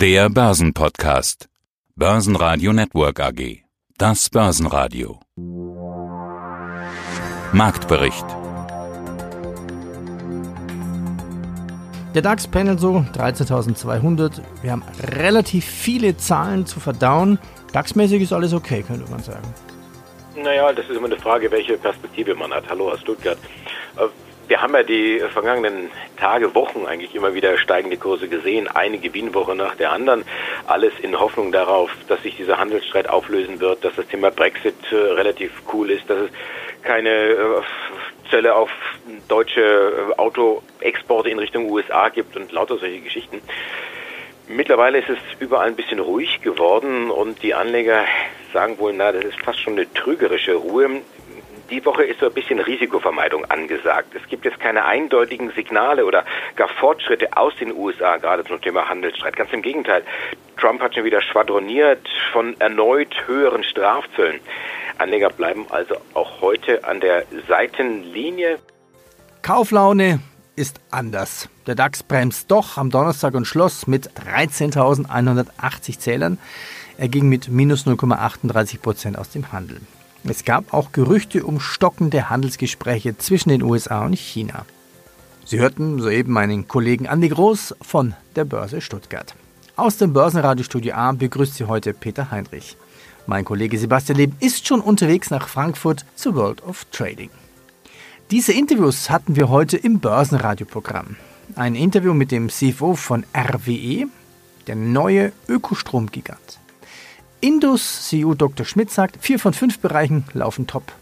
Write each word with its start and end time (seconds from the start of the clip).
Der 0.00 0.30
Börsenpodcast. 0.30 1.50
Börsenradio 1.94 2.72
Network 2.72 3.20
AG. 3.20 3.64
Das 3.98 4.30
Börsenradio. 4.30 5.20
Marktbericht. 7.52 8.24
Der 12.14 12.22
DAX 12.22 12.48
pendelt 12.48 12.80
so 12.80 13.04
13.200. 13.12 14.40
Wir 14.62 14.72
haben 14.72 14.84
relativ 15.18 15.66
viele 15.66 16.16
Zahlen 16.16 16.64
zu 16.64 16.80
verdauen. 16.80 17.38
DAX-mäßig 17.74 18.22
ist 18.22 18.32
alles 18.32 18.54
okay, 18.54 18.82
könnte 18.82 19.10
man 19.10 19.22
sagen. 19.22 19.46
Naja, 20.34 20.72
das 20.72 20.88
ist 20.88 20.96
immer 20.96 21.08
eine 21.08 21.18
Frage, 21.18 21.50
welche 21.50 21.76
Perspektive 21.76 22.34
man 22.34 22.50
hat. 22.54 22.66
Hallo 22.70 22.90
aus 22.90 23.00
Stuttgart. 23.02 23.36
Wir 24.50 24.60
haben 24.60 24.74
ja 24.74 24.82
die 24.82 25.20
vergangenen 25.32 25.92
Tage, 26.16 26.56
Wochen 26.56 26.84
eigentlich 26.84 27.14
immer 27.14 27.34
wieder 27.34 27.56
steigende 27.56 27.96
Kurse 27.96 28.26
gesehen, 28.26 28.66
eine 28.66 28.98
Gewinnwoche 28.98 29.54
nach 29.54 29.76
der 29.76 29.92
anderen. 29.92 30.24
Alles 30.66 30.92
in 31.00 31.20
Hoffnung 31.20 31.52
darauf, 31.52 31.88
dass 32.08 32.20
sich 32.24 32.36
dieser 32.36 32.58
Handelsstreit 32.58 33.08
auflösen 33.08 33.60
wird, 33.60 33.84
dass 33.84 33.94
das 33.94 34.08
Thema 34.08 34.32
Brexit 34.32 34.74
äh, 34.90 34.96
relativ 34.96 35.52
cool 35.72 35.92
ist, 35.92 36.10
dass 36.10 36.18
es 36.18 36.30
keine 36.82 37.10
äh, 37.10 37.62
Zölle 38.28 38.56
auf 38.56 38.72
deutsche 39.28 39.60
äh, 39.60 40.18
Autoexporte 40.18 41.30
in 41.30 41.38
Richtung 41.38 41.70
USA 41.70 42.08
gibt 42.08 42.36
und 42.36 42.50
lauter 42.50 42.76
solche 42.76 43.02
Geschichten. 43.02 43.40
Mittlerweile 44.48 44.98
ist 44.98 45.10
es 45.10 45.18
überall 45.38 45.68
ein 45.68 45.76
bisschen 45.76 46.00
ruhig 46.00 46.40
geworden 46.42 47.12
und 47.12 47.40
die 47.44 47.54
Anleger 47.54 48.04
sagen 48.52 48.80
wohl, 48.80 48.92
na, 48.94 49.12
das 49.12 49.22
ist 49.22 49.40
fast 49.40 49.60
schon 49.60 49.74
eine 49.74 49.92
trügerische 49.92 50.54
Ruhe. 50.54 51.02
Die 51.70 51.84
Woche 51.84 52.02
ist 52.02 52.18
so 52.18 52.26
ein 52.26 52.32
bisschen 52.32 52.58
Risikovermeidung 52.58 53.44
angesagt. 53.44 54.14
Es 54.14 54.28
gibt 54.28 54.44
jetzt 54.44 54.58
keine 54.58 54.84
eindeutigen 54.84 55.52
Signale 55.52 56.04
oder 56.04 56.24
gar 56.56 56.68
Fortschritte 56.68 57.36
aus 57.36 57.54
den 57.60 57.72
USA, 57.72 58.16
gerade 58.16 58.44
zum 58.44 58.60
Thema 58.60 58.88
Handelsstreit. 58.88 59.36
Ganz 59.36 59.52
im 59.52 59.62
Gegenteil. 59.62 60.02
Trump 60.58 60.80
hat 60.80 60.96
schon 60.96 61.04
wieder 61.04 61.22
schwadroniert 61.22 62.08
von 62.32 62.60
erneut 62.60 63.14
höheren 63.26 63.62
Strafzöllen. 63.62 64.40
Anleger 64.98 65.30
bleiben 65.30 65.66
also 65.70 65.94
auch 66.14 66.40
heute 66.40 66.84
an 66.84 66.98
der 67.00 67.24
Seitenlinie. 67.48 68.58
Kauflaune 69.42 70.18
ist 70.56 70.80
anders. 70.90 71.48
Der 71.68 71.76
DAX 71.76 72.02
bremst 72.02 72.50
doch 72.50 72.78
am 72.78 72.90
Donnerstag 72.90 73.34
und 73.34 73.46
schloss 73.46 73.86
mit 73.86 74.10
13.180 74.10 75.98
Zählern. 75.98 76.38
Er 76.98 77.08
ging 77.08 77.28
mit 77.28 77.48
minus 77.48 77.86
0,38 77.86 78.82
Prozent 78.82 79.16
aus 79.16 79.30
dem 79.30 79.52
Handel. 79.52 79.80
Es 80.24 80.44
gab 80.44 80.74
auch 80.74 80.92
Gerüchte 80.92 81.44
um 81.44 81.60
stockende 81.60 82.28
Handelsgespräche 82.28 83.16
zwischen 83.16 83.48
den 83.48 83.62
USA 83.62 84.04
und 84.04 84.18
China. 84.18 84.66
Sie 85.46 85.58
hörten 85.58 85.98
soeben 86.00 86.32
meinen 86.32 86.68
Kollegen 86.68 87.08
Andi 87.08 87.28
Groß 87.28 87.74
von 87.80 88.14
der 88.36 88.44
Börse 88.44 88.80
Stuttgart. 88.80 89.34
Aus 89.76 89.96
dem 89.96 90.12
Börsenradiostudio 90.12 90.94
A 90.94 91.12
begrüßt 91.12 91.54
Sie 91.54 91.64
heute 91.64 91.94
Peter 91.94 92.30
Heinrich. 92.30 92.76
Mein 93.26 93.44
Kollege 93.44 93.78
Sebastian 93.78 94.18
Leben 94.18 94.36
ist 94.40 94.66
schon 94.66 94.80
unterwegs 94.80 95.30
nach 95.30 95.48
Frankfurt 95.48 96.04
zu 96.14 96.34
World 96.34 96.62
of 96.64 96.84
Trading. 96.92 97.30
Diese 98.30 98.52
Interviews 98.52 99.10
hatten 99.10 99.36
wir 99.36 99.48
heute 99.48 99.76
im 99.76 99.98
Börsenradioprogramm. 99.98 101.16
Ein 101.56 101.74
Interview 101.74 102.14
mit 102.14 102.30
dem 102.30 102.48
CFO 102.48 102.94
von 102.94 103.24
RWE, 103.34 104.06
der 104.66 104.76
neue 104.76 105.32
Ökostromgigant. 105.48 106.59
Indus 107.42 108.08
CEO 108.08 108.34
Dr. 108.34 108.66
Schmidt 108.66 108.90
sagt, 108.90 109.16
vier 109.20 109.38
von 109.38 109.54
fünf 109.54 109.78
Bereichen 109.78 110.24
laufen 110.34 110.66
top. 110.66 110.92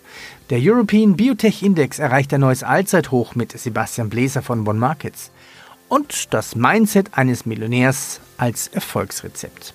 Der 0.50 0.58
European 0.60 1.16
Biotech 1.16 1.64
Index 1.64 1.98
erreicht 1.98 2.32
ein 2.32 2.40
neues 2.40 2.62
Allzeithoch 2.62 3.34
mit 3.34 3.58
Sebastian 3.58 4.08
Bläser 4.08 4.40
von 4.40 4.66
One 4.66 4.78
Markets. 4.78 5.32
Und 5.88 6.32
das 6.32 6.54
Mindset 6.54 7.08
eines 7.18 7.44
Millionärs 7.44 8.20
als 8.36 8.68
Erfolgsrezept. 8.68 9.74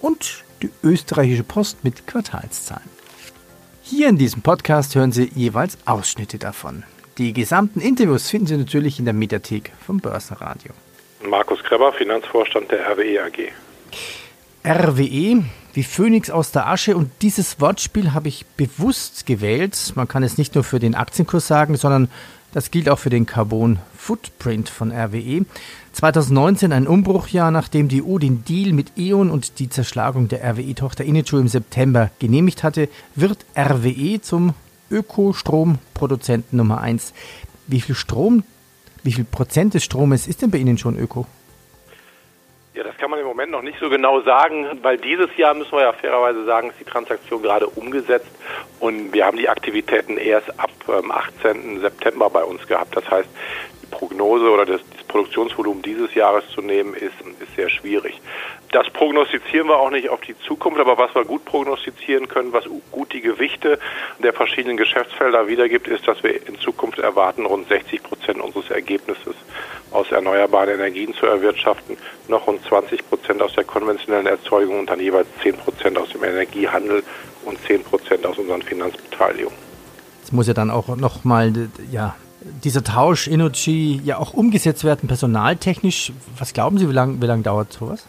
Und 0.00 0.42
die 0.62 0.70
österreichische 0.82 1.44
Post 1.44 1.84
mit 1.84 2.06
Quartalszahlen. 2.06 2.88
Hier 3.82 4.08
in 4.08 4.18
diesem 4.18 4.42
Podcast 4.42 4.94
hören 4.96 5.12
Sie 5.12 5.30
jeweils 5.34 5.78
Ausschnitte 5.84 6.38
davon. 6.38 6.82
Die 7.18 7.32
gesamten 7.32 7.80
Interviews 7.80 8.28
finden 8.28 8.46
Sie 8.46 8.56
natürlich 8.56 8.98
in 8.98 9.04
der 9.04 9.14
Mediathek 9.14 9.72
vom 9.86 9.98
Börsenradio. 9.98 10.72
Markus 11.28 11.62
Kreber, 11.62 11.92
Finanzvorstand 11.92 12.70
der 12.70 12.90
RWE 12.90 13.22
AG. 13.24 13.52
RWE, 14.64 15.44
wie 15.74 15.82
Phönix 15.82 16.30
aus 16.30 16.52
der 16.52 16.66
Asche. 16.68 16.96
Und 16.96 17.10
dieses 17.22 17.60
Wortspiel 17.60 18.12
habe 18.12 18.28
ich 18.28 18.46
bewusst 18.56 19.26
gewählt. 19.26 19.92
Man 19.94 20.08
kann 20.08 20.22
es 20.22 20.38
nicht 20.38 20.54
nur 20.54 20.64
für 20.64 20.78
den 20.78 20.94
Aktienkurs 20.94 21.46
sagen, 21.46 21.76
sondern 21.76 22.08
das 22.52 22.70
gilt 22.70 22.88
auch 22.88 22.98
für 22.98 23.10
den 23.10 23.26
Carbon 23.26 23.78
Footprint 23.96 24.68
von 24.68 24.90
RWE. 24.90 25.44
2019 25.92 26.72
ein 26.72 26.88
Umbruchjahr, 26.88 27.50
nachdem 27.50 27.88
die 27.88 28.02
EU 28.02 28.18
den 28.18 28.44
Deal 28.44 28.72
mit 28.72 28.92
E.ON 28.96 29.30
und 29.30 29.58
die 29.60 29.68
Zerschlagung 29.68 30.28
der 30.28 30.42
RWE-Tochter 30.44 31.04
Inichu 31.04 31.38
im 31.38 31.48
September 31.48 32.10
genehmigt 32.18 32.62
hatte, 32.62 32.88
wird 33.14 33.44
RWE 33.56 34.20
zum 34.20 34.54
Ökostromproduzenten 34.90 36.56
Nummer 36.56 36.80
1. 36.80 37.12
Wie 37.68 37.80
viel 37.80 37.94
Strom, 37.94 38.42
wie 39.04 39.12
viel 39.12 39.24
Prozent 39.24 39.74
des 39.74 39.84
Stromes 39.84 40.26
ist 40.26 40.42
denn 40.42 40.50
bei 40.50 40.58
Ihnen 40.58 40.78
schon 40.78 40.98
Öko? 40.98 41.26
Moment 43.30 43.52
noch 43.52 43.62
nicht 43.62 43.78
so 43.78 43.88
genau 43.88 44.20
sagen, 44.22 44.66
weil 44.82 44.98
dieses 44.98 45.28
Jahr, 45.36 45.54
müssen 45.54 45.70
wir 45.70 45.82
ja 45.82 45.92
fairerweise 45.92 46.44
sagen, 46.46 46.70
ist 46.70 46.80
die 46.80 46.84
Transaktion 46.84 47.40
gerade 47.40 47.68
umgesetzt 47.68 48.26
und 48.80 49.12
wir 49.12 49.24
haben 49.24 49.38
die 49.38 49.48
Aktivitäten 49.48 50.16
erst 50.16 50.58
ab 50.58 50.72
ähm, 50.88 51.12
18. 51.12 51.80
September 51.80 52.28
bei 52.28 52.42
uns 52.42 52.66
gehabt. 52.66 52.96
Das 52.96 53.08
heißt, 53.08 53.28
die 53.82 53.86
Prognose 53.86 54.50
oder 54.50 54.66
das, 54.66 54.80
das 54.96 55.04
Produktionsvolumen 55.04 55.80
dieses 55.80 56.12
Jahres 56.12 56.42
zu 56.48 56.60
nehmen, 56.60 56.94
ist, 56.94 57.14
ist 57.38 57.54
sehr 57.54 57.70
schwierig. 57.70 58.20
Das 58.72 58.88
prognostizieren 58.90 59.66
wir 59.66 59.78
auch 59.78 59.90
nicht 59.90 60.08
auf 60.08 60.20
die 60.20 60.38
Zukunft, 60.46 60.78
aber 60.78 60.96
was 60.96 61.12
wir 61.14 61.24
gut 61.24 61.44
prognostizieren 61.44 62.28
können, 62.28 62.52
was 62.52 62.64
gut 62.92 63.12
die 63.12 63.20
Gewichte 63.20 63.80
der 64.22 64.32
verschiedenen 64.32 64.76
Geschäftsfelder 64.76 65.48
wiedergibt, 65.48 65.88
ist, 65.88 66.06
dass 66.06 66.22
wir 66.22 66.46
in 66.46 66.56
Zukunft 66.60 67.00
erwarten, 67.00 67.46
rund 67.46 67.68
60 67.68 68.00
Prozent 68.02 68.40
unseres 68.40 68.70
Ergebnisses 68.70 69.34
aus 69.90 70.12
erneuerbaren 70.12 70.74
Energien 70.74 71.12
zu 71.14 71.26
erwirtschaften, 71.26 71.96
noch 72.28 72.46
rund 72.46 72.64
20 72.64 73.08
Prozent 73.08 73.42
aus 73.42 73.54
der 73.54 73.64
konventionellen 73.64 74.28
Erzeugung 74.28 74.78
und 74.78 74.90
dann 74.90 75.00
jeweils 75.00 75.26
10 75.42 75.56
Prozent 75.56 75.98
aus 75.98 76.10
dem 76.10 76.22
Energiehandel 76.22 77.02
und 77.44 77.58
10 77.66 77.82
Prozent 77.82 78.24
aus 78.24 78.38
unseren 78.38 78.62
Finanzbeteiligungen. 78.62 79.58
Es 80.22 80.30
muss 80.30 80.46
ja 80.46 80.54
dann 80.54 80.70
auch 80.70 80.94
nochmal 80.96 81.52
ja, 81.90 82.14
dieser 82.62 82.84
Tausch 82.84 83.26
Energy 83.26 84.00
ja 84.04 84.18
auch 84.18 84.32
umgesetzt 84.32 84.84
werden, 84.84 85.08
personaltechnisch. 85.08 86.12
Was 86.38 86.52
glauben 86.52 86.78
Sie, 86.78 86.88
wie 86.88 86.92
lange 86.92 87.20
wie 87.20 87.26
lang 87.26 87.42
dauert 87.42 87.72
sowas? 87.72 88.06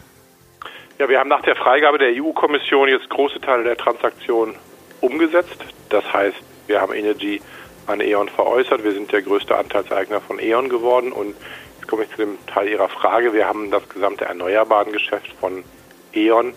Ja, 0.98 1.08
wir 1.08 1.18
haben 1.18 1.30
nach 1.30 1.42
der 1.42 1.56
Freigabe 1.56 1.98
der 1.98 2.12
EU-Kommission 2.22 2.88
jetzt 2.88 3.08
große 3.08 3.40
Teile 3.40 3.64
der 3.64 3.76
Transaktion 3.76 4.54
umgesetzt. 5.00 5.56
Das 5.88 6.04
heißt, 6.12 6.36
wir 6.66 6.80
haben 6.80 6.92
Energy 6.92 7.40
an 7.86 8.00
E.ON 8.00 8.28
veräußert. 8.28 8.84
Wir 8.84 8.92
sind 8.92 9.10
der 9.10 9.22
größte 9.22 9.56
Anteilseigner 9.56 10.20
von 10.20 10.38
E.ON 10.38 10.68
geworden 10.68 11.10
und 11.10 11.34
jetzt 11.78 11.88
komme 11.88 12.04
ich 12.04 12.10
zu 12.10 12.18
dem 12.18 12.38
Teil 12.46 12.68
Ihrer 12.68 12.88
Frage. 12.88 13.32
Wir 13.32 13.48
haben 13.48 13.70
das 13.70 13.88
gesamte 13.88 14.26
erneuerbaren 14.26 14.92
Geschäft 14.92 15.32
von 15.40 15.64
E.ON 16.12 16.54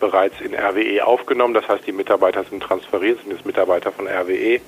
bereits 0.00 0.40
in 0.40 0.54
RWE 0.54 1.04
aufgenommen. 1.06 1.54
Das 1.54 1.68
heißt, 1.68 1.86
die 1.86 1.92
Mitarbeiter 1.92 2.42
sind 2.44 2.62
transferiert, 2.62 3.20
sind 3.20 3.32
jetzt 3.32 3.46
Mitarbeiter 3.46 3.92
von 3.92 4.08
RWE. 4.08 4.60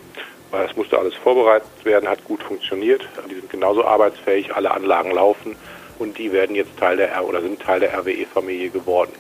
Weil 0.53 0.67
es 0.67 0.77
musste 0.77 0.99
alles 0.99 1.15
vorbereitet 1.15 1.85
werden, 1.85 2.09
hat 2.09 2.23
gut 2.23 2.43
funktioniert. 2.43 3.09
Die 3.29 3.35
sind 3.35 3.51
genauso 3.51 3.85
arbeitsfähig, 3.85 4.55
alle 4.55 4.71
Anlagen 4.71 5.11
laufen 5.11 5.57
und 5.99 6.19
die 6.19 6.33
werden 6.33 6.57
jetzt 6.57 6.77
Teil 6.79 6.97
der 6.97 7.25
oder 7.27 7.41
sind 7.41 7.61
Teil 7.61 7.81
der 7.81 7.97
RWE-Familie 7.99 8.71
geworden. 8.71 9.13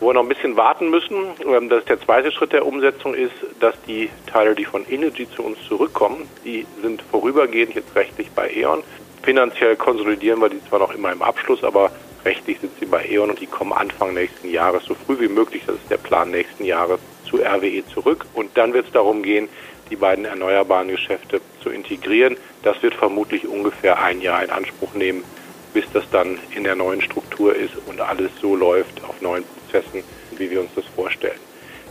Wo 0.00 0.08
wir 0.08 0.14
noch 0.14 0.22
ein 0.22 0.28
bisschen 0.28 0.56
warten 0.56 0.90
müssen, 0.90 1.16
ähm, 1.44 1.68
dass 1.68 1.84
der 1.86 2.00
zweite 2.00 2.30
Schritt 2.30 2.52
der 2.52 2.66
Umsetzung 2.66 3.14
ist, 3.14 3.34
dass 3.58 3.74
die 3.86 4.10
Teile, 4.26 4.54
die 4.54 4.64
von 4.64 4.86
Energy 4.88 5.28
zu 5.28 5.42
uns 5.42 5.58
zurückkommen, 5.66 6.28
die 6.44 6.66
sind 6.82 7.02
vorübergehend 7.02 7.74
jetzt 7.74 7.94
rechtlich 7.96 8.30
bei 8.30 8.50
E.ON. 8.54 8.82
Finanziell 9.22 9.74
konsolidieren 9.74 10.40
wir 10.40 10.48
die 10.48 10.64
zwar 10.68 10.78
noch 10.78 10.94
immer 10.94 11.10
im 11.10 11.22
Abschluss, 11.22 11.64
aber 11.64 11.90
rechtlich 12.24 12.60
sind 12.60 12.72
sie 12.78 12.86
bei 12.86 13.06
E.ON 13.08 13.30
und 13.30 13.40
die 13.40 13.46
kommen 13.46 13.72
Anfang 13.72 14.14
nächsten 14.14 14.50
Jahres, 14.50 14.84
so 14.84 14.94
früh 14.94 15.18
wie 15.18 15.28
möglich, 15.28 15.62
das 15.66 15.76
ist 15.76 15.90
der 15.90 15.96
Plan 15.96 16.30
nächsten 16.30 16.64
Jahres, 16.64 17.00
zu 17.24 17.38
RWE 17.38 17.84
zurück. 17.92 18.26
Und 18.34 18.56
dann 18.56 18.72
wird 18.72 18.86
es 18.86 18.92
darum 18.92 19.22
gehen, 19.22 19.48
die 19.90 19.96
beiden 19.96 20.24
erneuerbaren 20.24 20.88
Geschäfte 20.88 21.40
zu 21.62 21.70
integrieren. 21.70 22.36
Das 22.62 22.82
wird 22.82 22.94
vermutlich 22.94 23.46
ungefähr 23.46 24.00
ein 24.00 24.20
Jahr 24.20 24.42
in 24.42 24.50
Anspruch 24.50 24.94
nehmen, 24.94 25.24
bis 25.72 25.84
das 25.92 26.04
dann 26.10 26.38
in 26.54 26.64
der 26.64 26.74
neuen 26.74 27.02
Struktur 27.02 27.54
ist 27.54 27.74
und 27.86 28.00
alles 28.00 28.30
so 28.40 28.56
läuft 28.56 29.02
auf 29.04 29.20
neuen 29.20 29.44
Prozessen, 29.44 30.02
wie 30.36 30.50
wir 30.50 30.60
uns 30.60 30.70
das 30.74 30.84
vorstellen. 30.96 31.38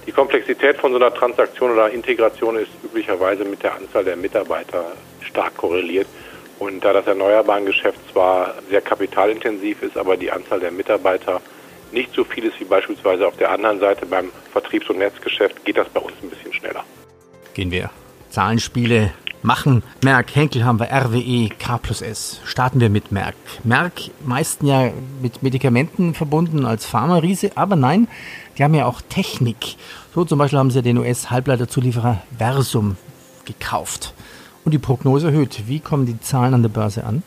Die 0.05 0.11
Komplexität 0.13 0.77
von 0.77 0.91
so 0.91 0.97
einer 0.97 1.13
Transaktion 1.13 1.71
oder 1.71 1.89
Integration 1.89 2.57
ist 2.57 2.69
üblicherweise 2.83 3.43
mit 3.43 3.61
der 3.61 3.75
Anzahl 3.75 4.05
der 4.05 4.15
Mitarbeiter 4.15 4.93
stark 5.21 5.57
korreliert. 5.57 6.07
Und 6.59 6.83
da 6.83 6.93
das 6.93 7.05
Erneuerbarengeschäft 7.05 7.99
zwar 8.11 8.55
sehr 8.69 8.81
kapitalintensiv 8.81 9.83
ist, 9.83 9.97
aber 9.97 10.17
die 10.17 10.31
Anzahl 10.31 10.59
der 10.59 10.71
Mitarbeiter 10.71 11.41
nicht 11.91 12.13
so 12.13 12.23
viel 12.23 12.45
ist 12.45 12.59
wie 12.59 12.65
beispielsweise 12.65 13.27
auf 13.27 13.37
der 13.37 13.51
anderen 13.51 13.79
Seite 13.79 14.05
beim 14.05 14.31
Vertriebs- 14.51 14.89
und 14.89 14.97
Netzgeschäft, 14.97 15.63
geht 15.65 15.77
das 15.77 15.87
bei 15.89 15.99
uns 15.99 16.13
ein 16.23 16.29
bisschen 16.29 16.53
schneller. 16.53 16.83
Gehen 17.53 17.71
wir 17.71 17.89
Zahlenspiele 18.29 19.13
machen. 19.43 19.83
Merck, 20.03 20.35
Henkel 20.35 20.65
haben 20.65 20.79
wir, 20.79 20.91
RWE, 20.91 21.49
K 21.57 21.77
plus 21.77 22.01
S. 22.01 22.41
Starten 22.45 22.79
wir 22.79 22.89
mit 22.89 23.11
Merck. 23.11 23.35
Merck, 23.63 23.93
meisten 24.25 24.65
ja 24.65 24.91
mit 25.21 25.43
Medikamenten 25.43 26.13
verbunden 26.13 26.65
als 26.65 26.85
Pharma-Riese, 26.85 27.51
aber 27.55 27.75
nein, 27.75 28.07
die 28.57 28.63
haben 28.63 28.73
ja 28.73 28.85
auch 28.85 29.01
Technik. 29.01 29.75
So 30.13 30.25
zum 30.25 30.39
Beispiel 30.39 30.59
haben 30.59 30.71
sie 30.71 30.81
den 30.81 30.97
US-Halbleiterzulieferer 30.97 32.21
Versum 32.37 32.97
gekauft. 33.45 34.13
Und 34.65 34.73
die 34.73 34.79
Prognose 34.79 35.27
erhöht. 35.27 35.63
Wie 35.67 35.79
kommen 35.79 36.05
die 36.05 36.19
Zahlen 36.19 36.53
an 36.53 36.61
der 36.61 36.69
Börse 36.69 37.05
an? 37.05 37.23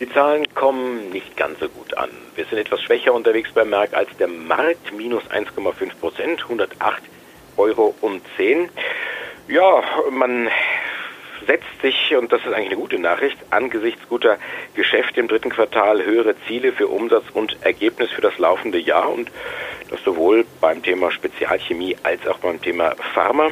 Die 0.00 0.08
Zahlen 0.10 0.46
kommen 0.54 1.10
nicht 1.10 1.36
ganz 1.36 1.58
so 1.58 1.68
gut 1.68 1.92
an. 1.98 2.08
Wir 2.36 2.44
sind 2.44 2.58
etwas 2.58 2.80
schwächer 2.82 3.12
unterwegs 3.12 3.50
beim 3.52 3.70
Merck 3.70 3.94
als 3.94 4.08
der 4.18 4.28
Markt, 4.28 4.92
minus 4.96 5.24
1,5 5.24 5.90
Prozent, 6.00 6.42
108 6.44 7.02
Euro 7.56 7.94
und 8.00 8.22
10. 8.36 8.68
Ja, 9.48 9.82
man 10.10 10.50
setzt 11.46 11.80
sich, 11.80 12.14
und 12.14 12.30
das 12.30 12.42
ist 12.42 12.52
eigentlich 12.52 12.66
eine 12.66 12.76
gute 12.76 12.98
Nachricht, 12.98 13.38
angesichts 13.48 14.06
guter 14.06 14.36
Geschäfte 14.74 15.20
im 15.20 15.28
dritten 15.28 15.48
Quartal 15.48 16.04
höhere 16.04 16.34
Ziele 16.46 16.72
für 16.72 16.86
Umsatz 16.86 17.24
und 17.32 17.56
Ergebnis 17.62 18.10
für 18.10 18.20
das 18.20 18.36
laufende 18.36 18.78
Jahr. 18.78 19.08
Und 19.10 19.30
sowohl 20.04 20.44
beim 20.60 20.82
Thema 20.82 21.10
Spezialchemie 21.10 21.96
als 22.02 22.26
auch 22.26 22.38
beim 22.38 22.60
Thema 22.60 22.94
Pharma. 23.14 23.50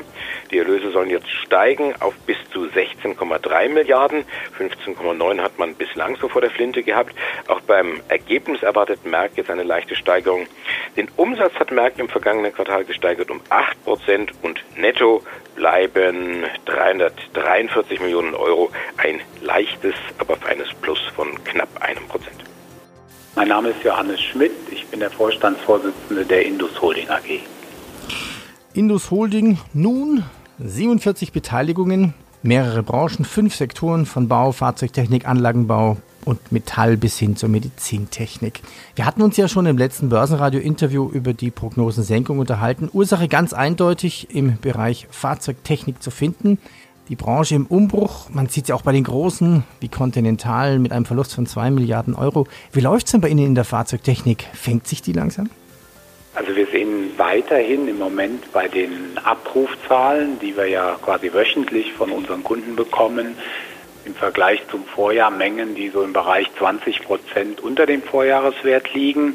Die 0.50 0.58
Erlöse 0.58 0.90
sollen 0.90 1.10
jetzt 1.10 1.30
steigen 1.30 1.94
auf 2.00 2.14
bis 2.26 2.36
zu 2.52 2.64
16,3 2.66 3.68
Milliarden. 3.68 4.24
15,9 4.58 5.40
hat 5.40 5.58
man 5.58 5.74
bislang 5.74 6.16
so 6.16 6.28
vor 6.28 6.40
der 6.40 6.50
Flinte 6.50 6.82
gehabt. 6.82 7.14
Auch 7.48 7.60
beim 7.60 8.00
Ergebnis 8.08 8.62
erwartet 8.62 9.04
Merck 9.04 9.32
jetzt 9.36 9.50
eine 9.50 9.64
leichte 9.64 9.96
Steigerung. 9.96 10.46
Den 10.96 11.08
Umsatz 11.16 11.54
hat 11.54 11.70
Merck 11.70 11.98
im 11.98 12.08
vergangenen 12.08 12.52
Quartal 12.52 12.84
gesteigert 12.84 13.30
um 13.30 13.40
8 13.48 13.84
Prozent 13.84 14.32
und 14.42 14.62
netto 14.76 15.22
bleiben 15.54 16.44
343 16.66 18.00
Millionen 18.00 18.34
Euro. 18.34 18.70
Ein 18.96 19.20
leichtes, 19.40 19.94
aber 20.18 20.36
feines 20.36 20.72
Plus 20.74 21.00
von 21.14 21.42
knapp 21.44 21.68
einem 21.80 22.06
Prozent. 22.06 22.44
Mein 23.34 23.48
Name 23.48 23.68
ist 23.68 23.84
Johannes 23.84 24.22
Schmidt. 24.22 24.52
Ich 24.86 24.90
bin 24.92 25.00
der 25.00 25.10
Vorstandsvorsitzende 25.10 26.24
der 26.24 26.46
Indus 26.46 26.80
Holding 26.80 27.08
AG. 27.10 27.40
Indus 28.72 29.10
Holding 29.10 29.58
nun 29.74 30.22
47 30.60 31.32
Beteiligungen, 31.32 32.14
mehrere 32.44 32.84
Branchen, 32.84 33.24
fünf 33.24 33.56
Sektoren 33.56 34.06
von 34.06 34.28
Bau, 34.28 34.52
Fahrzeugtechnik, 34.52 35.26
Anlagenbau 35.26 35.96
und 36.24 36.52
Metall 36.52 36.96
bis 36.96 37.18
hin 37.18 37.34
zur 37.34 37.48
Medizintechnik. 37.48 38.62
Wir 38.94 39.06
hatten 39.06 39.22
uns 39.22 39.36
ja 39.36 39.48
schon 39.48 39.66
im 39.66 39.76
letzten 39.76 40.08
Börsenradio-Interview 40.08 41.10
über 41.10 41.32
die 41.32 41.50
Prognosensenkung 41.50 42.38
unterhalten. 42.38 42.88
Ursache 42.92 43.26
ganz 43.26 43.52
eindeutig 43.52 44.28
im 44.30 44.56
Bereich 44.60 45.08
Fahrzeugtechnik 45.10 46.00
zu 46.00 46.12
finden. 46.12 46.58
Die 47.08 47.14
Branche 47.14 47.54
im 47.54 47.66
Umbruch, 47.66 48.30
man 48.30 48.48
sieht 48.48 48.64
es 48.64 48.68
ja 48.70 48.74
auch 48.74 48.82
bei 48.82 48.90
den 48.90 49.04
Großen 49.04 49.62
wie 49.78 49.88
Continental 49.88 50.80
mit 50.80 50.90
einem 50.90 51.04
Verlust 51.04 51.36
von 51.36 51.46
2 51.46 51.70
Milliarden 51.70 52.16
Euro. 52.16 52.48
Wie 52.72 52.80
läuft 52.80 53.06
es 53.06 53.12
denn 53.12 53.20
bei 53.20 53.28
Ihnen 53.28 53.46
in 53.46 53.54
der 53.54 53.64
Fahrzeugtechnik? 53.64 54.44
Fängt 54.54 54.88
sich 54.88 55.02
die 55.02 55.12
langsam? 55.12 55.48
Also 56.34 56.56
wir 56.56 56.66
sehen 56.66 57.12
weiterhin 57.16 57.86
im 57.86 57.98
Moment 57.98 58.52
bei 58.52 58.66
den 58.66 59.18
Abrufzahlen, 59.22 60.40
die 60.40 60.56
wir 60.56 60.66
ja 60.66 60.96
quasi 61.00 61.32
wöchentlich 61.32 61.92
von 61.92 62.10
unseren 62.10 62.42
Kunden 62.42 62.74
bekommen, 62.74 63.36
im 64.04 64.14
Vergleich 64.14 64.60
zum 64.68 64.84
Vorjahr 64.84 65.30
Mengen, 65.30 65.76
die 65.76 65.90
so 65.90 66.02
im 66.02 66.12
Bereich 66.12 66.48
20 66.58 67.04
Prozent 67.04 67.60
unter 67.60 67.86
dem 67.86 68.02
Vorjahreswert 68.02 68.92
liegen. 68.94 69.34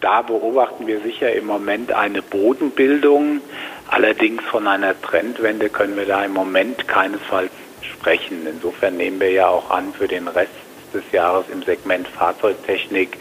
Da 0.00 0.22
beobachten 0.22 0.86
wir 0.86 1.00
sicher 1.00 1.32
im 1.32 1.46
Moment 1.46 1.92
eine 1.92 2.22
Bodenbildung. 2.22 3.40
Allerdings 3.88 4.42
von 4.44 4.66
einer 4.66 5.00
Trendwende 5.00 5.70
können 5.70 5.96
wir 5.96 6.06
da 6.06 6.24
im 6.24 6.32
Moment 6.32 6.86
keinesfalls 6.86 7.50
sprechen. 7.80 8.46
Insofern 8.46 8.96
nehmen 8.96 9.18
wir 9.18 9.30
ja 9.30 9.48
auch 9.48 9.70
an, 9.70 9.92
für 9.92 10.06
den 10.06 10.28
Rest 10.28 10.52
des 10.92 11.02
Jahres 11.12 11.46
im 11.50 11.62
Segment 11.62 12.06
Fahrzeugtechnik, 12.06 13.16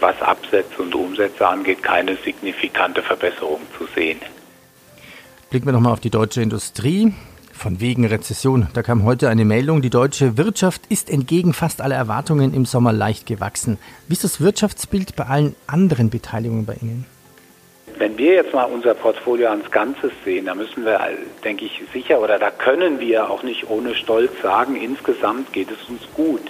was 0.00 0.20
Absätze 0.22 0.82
und 0.82 0.94
Umsätze 0.94 1.46
angeht, 1.46 1.82
keine 1.82 2.16
signifikante 2.16 3.02
Verbesserung 3.02 3.60
zu 3.76 3.86
sehen. 3.94 4.20
Blicken 5.50 5.66
wir 5.66 5.72
nochmal 5.72 5.92
auf 5.92 6.00
die 6.00 6.10
deutsche 6.10 6.42
Industrie. 6.42 7.12
Von 7.52 7.80
wegen 7.80 8.04
Rezession. 8.04 8.68
Da 8.72 8.84
kam 8.84 9.02
heute 9.02 9.28
eine 9.28 9.44
Meldung, 9.44 9.82
die 9.82 9.90
deutsche 9.90 10.36
Wirtschaft 10.36 10.82
ist 10.90 11.10
entgegen 11.10 11.52
fast 11.52 11.80
aller 11.80 11.96
Erwartungen 11.96 12.54
im 12.54 12.66
Sommer 12.66 12.92
leicht 12.92 13.26
gewachsen. 13.26 13.78
Wie 14.06 14.12
ist 14.12 14.22
das 14.22 14.40
Wirtschaftsbild 14.40 15.16
bei 15.16 15.24
allen 15.24 15.56
anderen 15.66 16.08
Beteiligungen 16.08 16.66
bei 16.66 16.74
Ihnen? 16.74 17.04
Wenn 17.98 18.16
wir 18.16 18.34
jetzt 18.34 18.54
mal 18.54 18.64
unser 18.64 18.94
Portfolio 18.94 19.48
als 19.48 19.68
Ganzes 19.72 20.12
sehen, 20.24 20.46
da 20.46 20.54
müssen 20.54 20.84
wir, 20.84 21.00
denke 21.42 21.64
ich, 21.64 21.82
sicher 21.92 22.20
oder 22.20 22.38
da 22.38 22.50
können 22.50 23.00
wir 23.00 23.28
auch 23.28 23.42
nicht 23.42 23.68
ohne 23.68 23.96
Stolz 23.96 24.30
sagen, 24.40 24.76
insgesamt 24.76 25.52
geht 25.52 25.68
es 25.70 25.88
uns 25.88 26.02
gut. 26.14 26.42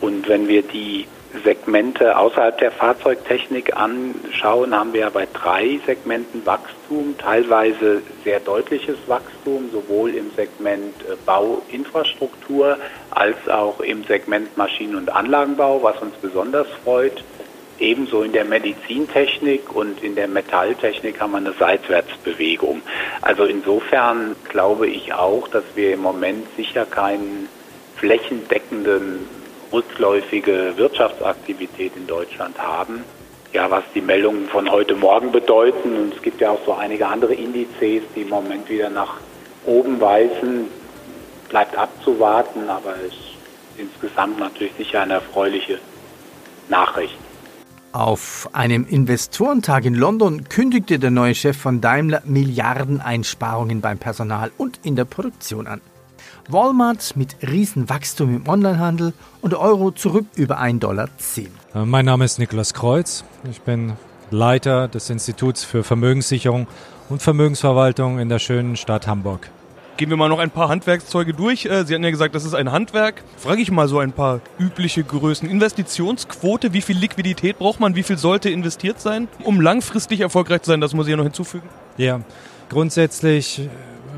Und 0.00 0.28
wenn 0.28 0.48
wir 0.48 0.62
die 0.62 1.06
Segmente 1.44 2.16
außerhalb 2.16 2.58
der 2.58 2.72
Fahrzeugtechnik 2.72 3.76
anschauen, 3.76 4.74
haben 4.74 4.92
wir 4.92 5.02
ja 5.02 5.10
bei 5.10 5.28
drei 5.32 5.78
Segmenten 5.86 6.44
Wachstum, 6.44 7.14
teilweise 7.18 8.02
sehr 8.24 8.40
deutliches 8.40 8.96
Wachstum, 9.06 9.70
sowohl 9.70 10.10
im 10.10 10.30
Segment 10.34 10.94
äh, 11.02 11.14
Bauinfrastruktur 11.24 12.78
als 13.10 13.36
auch 13.48 13.80
im 13.80 14.02
Segment 14.04 14.56
Maschinen- 14.56 14.96
und 14.96 15.10
Anlagenbau, 15.14 15.82
was 15.82 16.00
uns 16.00 16.14
besonders 16.16 16.66
freut. 16.84 17.22
Ebenso 17.78 18.22
in 18.22 18.32
der 18.32 18.44
Medizintechnik 18.44 19.74
und 19.74 20.02
in 20.02 20.14
der 20.14 20.28
Metalltechnik 20.28 21.20
haben 21.20 21.32
wir 21.32 21.38
eine 21.38 21.52
Seitwärtsbewegung. 21.52 22.80
Also 23.20 23.44
insofern 23.44 24.34
glaube 24.48 24.88
ich 24.88 25.12
auch, 25.12 25.48
dass 25.48 25.64
wir 25.74 25.92
im 25.92 26.00
Moment 26.00 26.46
sicher 26.56 26.86
keinen 26.86 27.48
flächendeckenden 27.96 29.28
rückläufige 29.72 30.74
Wirtschaftsaktivität 30.76 31.92
in 31.96 32.06
Deutschland 32.06 32.58
haben. 32.58 33.04
Ja, 33.52 33.70
was 33.70 33.84
die 33.94 34.00
Meldungen 34.00 34.48
von 34.48 34.70
heute 34.70 34.94
Morgen 34.94 35.32
bedeuten, 35.32 35.96
und 35.96 36.14
es 36.14 36.22
gibt 36.22 36.40
ja 36.40 36.50
auch 36.50 36.64
so 36.64 36.72
einige 36.74 37.06
andere 37.06 37.34
Indizes, 37.34 38.02
die 38.14 38.22
im 38.22 38.28
Moment 38.28 38.68
wieder 38.68 38.90
nach 38.90 39.14
oben 39.66 40.00
weisen, 40.00 40.68
bleibt 41.48 41.76
abzuwarten, 41.76 42.68
aber 42.68 42.94
ist 43.06 43.16
insgesamt 43.76 44.38
natürlich 44.38 44.72
sicher 44.78 45.02
eine 45.02 45.14
erfreuliche 45.14 45.78
Nachricht. 46.68 47.16
Auf 47.96 48.50
einem 48.52 48.84
Investorentag 48.86 49.86
in 49.86 49.94
London 49.94 50.44
kündigte 50.50 50.98
der 50.98 51.10
neue 51.10 51.34
Chef 51.34 51.56
von 51.56 51.80
Daimler 51.80 52.20
Milliardeneinsparungen 52.26 53.80
beim 53.80 53.96
Personal 53.96 54.50
und 54.58 54.80
in 54.82 54.96
der 54.96 55.06
Produktion 55.06 55.66
an. 55.66 55.80
Walmart 56.46 57.16
mit 57.16 57.36
Riesenwachstum 57.40 58.36
im 58.36 58.46
Onlinehandel 58.46 59.14
und 59.40 59.54
Euro 59.54 59.92
zurück 59.92 60.26
über 60.34 60.60
1,10 60.60 60.78
Dollar. 60.78 61.08
Äh, 61.74 61.86
mein 61.86 62.04
Name 62.04 62.26
ist 62.26 62.38
Niklas 62.38 62.74
Kreuz. 62.74 63.24
Ich 63.50 63.62
bin 63.62 63.94
Leiter 64.30 64.88
des 64.88 65.08
Instituts 65.08 65.64
für 65.64 65.82
Vermögenssicherung 65.82 66.66
und 67.08 67.22
Vermögensverwaltung 67.22 68.18
in 68.18 68.28
der 68.28 68.40
schönen 68.40 68.76
Stadt 68.76 69.06
Hamburg. 69.06 69.48
Gehen 69.96 70.10
wir 70.10 70.18
mal 70.18 70.28
noch 70.28 70.40
ein 70.40 70.50
paar 70.50 70.68
Handwerkszeuge 70.68 71.32
durch. 71.32 71.64
Äh, 71.64 71.84
Sie 71.86 71.94
hatten 71.94 72.04
ja 72.04 72.10
gesagt, 72.10 72.34
das 72.34 72.44
ist 72.44 72.54
ein 72.54 72.70
Handwerk. 72.70 73.22
Frage 73.38 73.62
ich 73.62 73.70
mal 73.70 73.88
so 73.88 73.98
ein 73.98 74.12
paar 74.12 74.40
übliche 74.58 75.02
Größen. 75.02 75.48
Investitionsquote, 75.48 76.74
wie 76.74 76.82
viel 76.82 76.98
Liquidität 76.98 77.58
braucht 77.58 77.80
man, 77.80 77.96
wie 77.96 78.02
viel 78.02 78.18
sollte 78.18 78.50
investiert 78.50 79.00
sein, 79.00 79.26
um 79.42 79.60
langfristig 79.60 80.20
erfolgreich 80.20 80.62
zu 80.62 80.70
sein? 80.70 80.82
Das 80.82 80.92
muss 80.92 81.06
ich 81.06 81.12
ja 81.12 81.16
noch 81.16 81.24
hinzufügen. 81.24 81.66
Ja, 81.96 82.20
grundsätzlich 82.68 83.70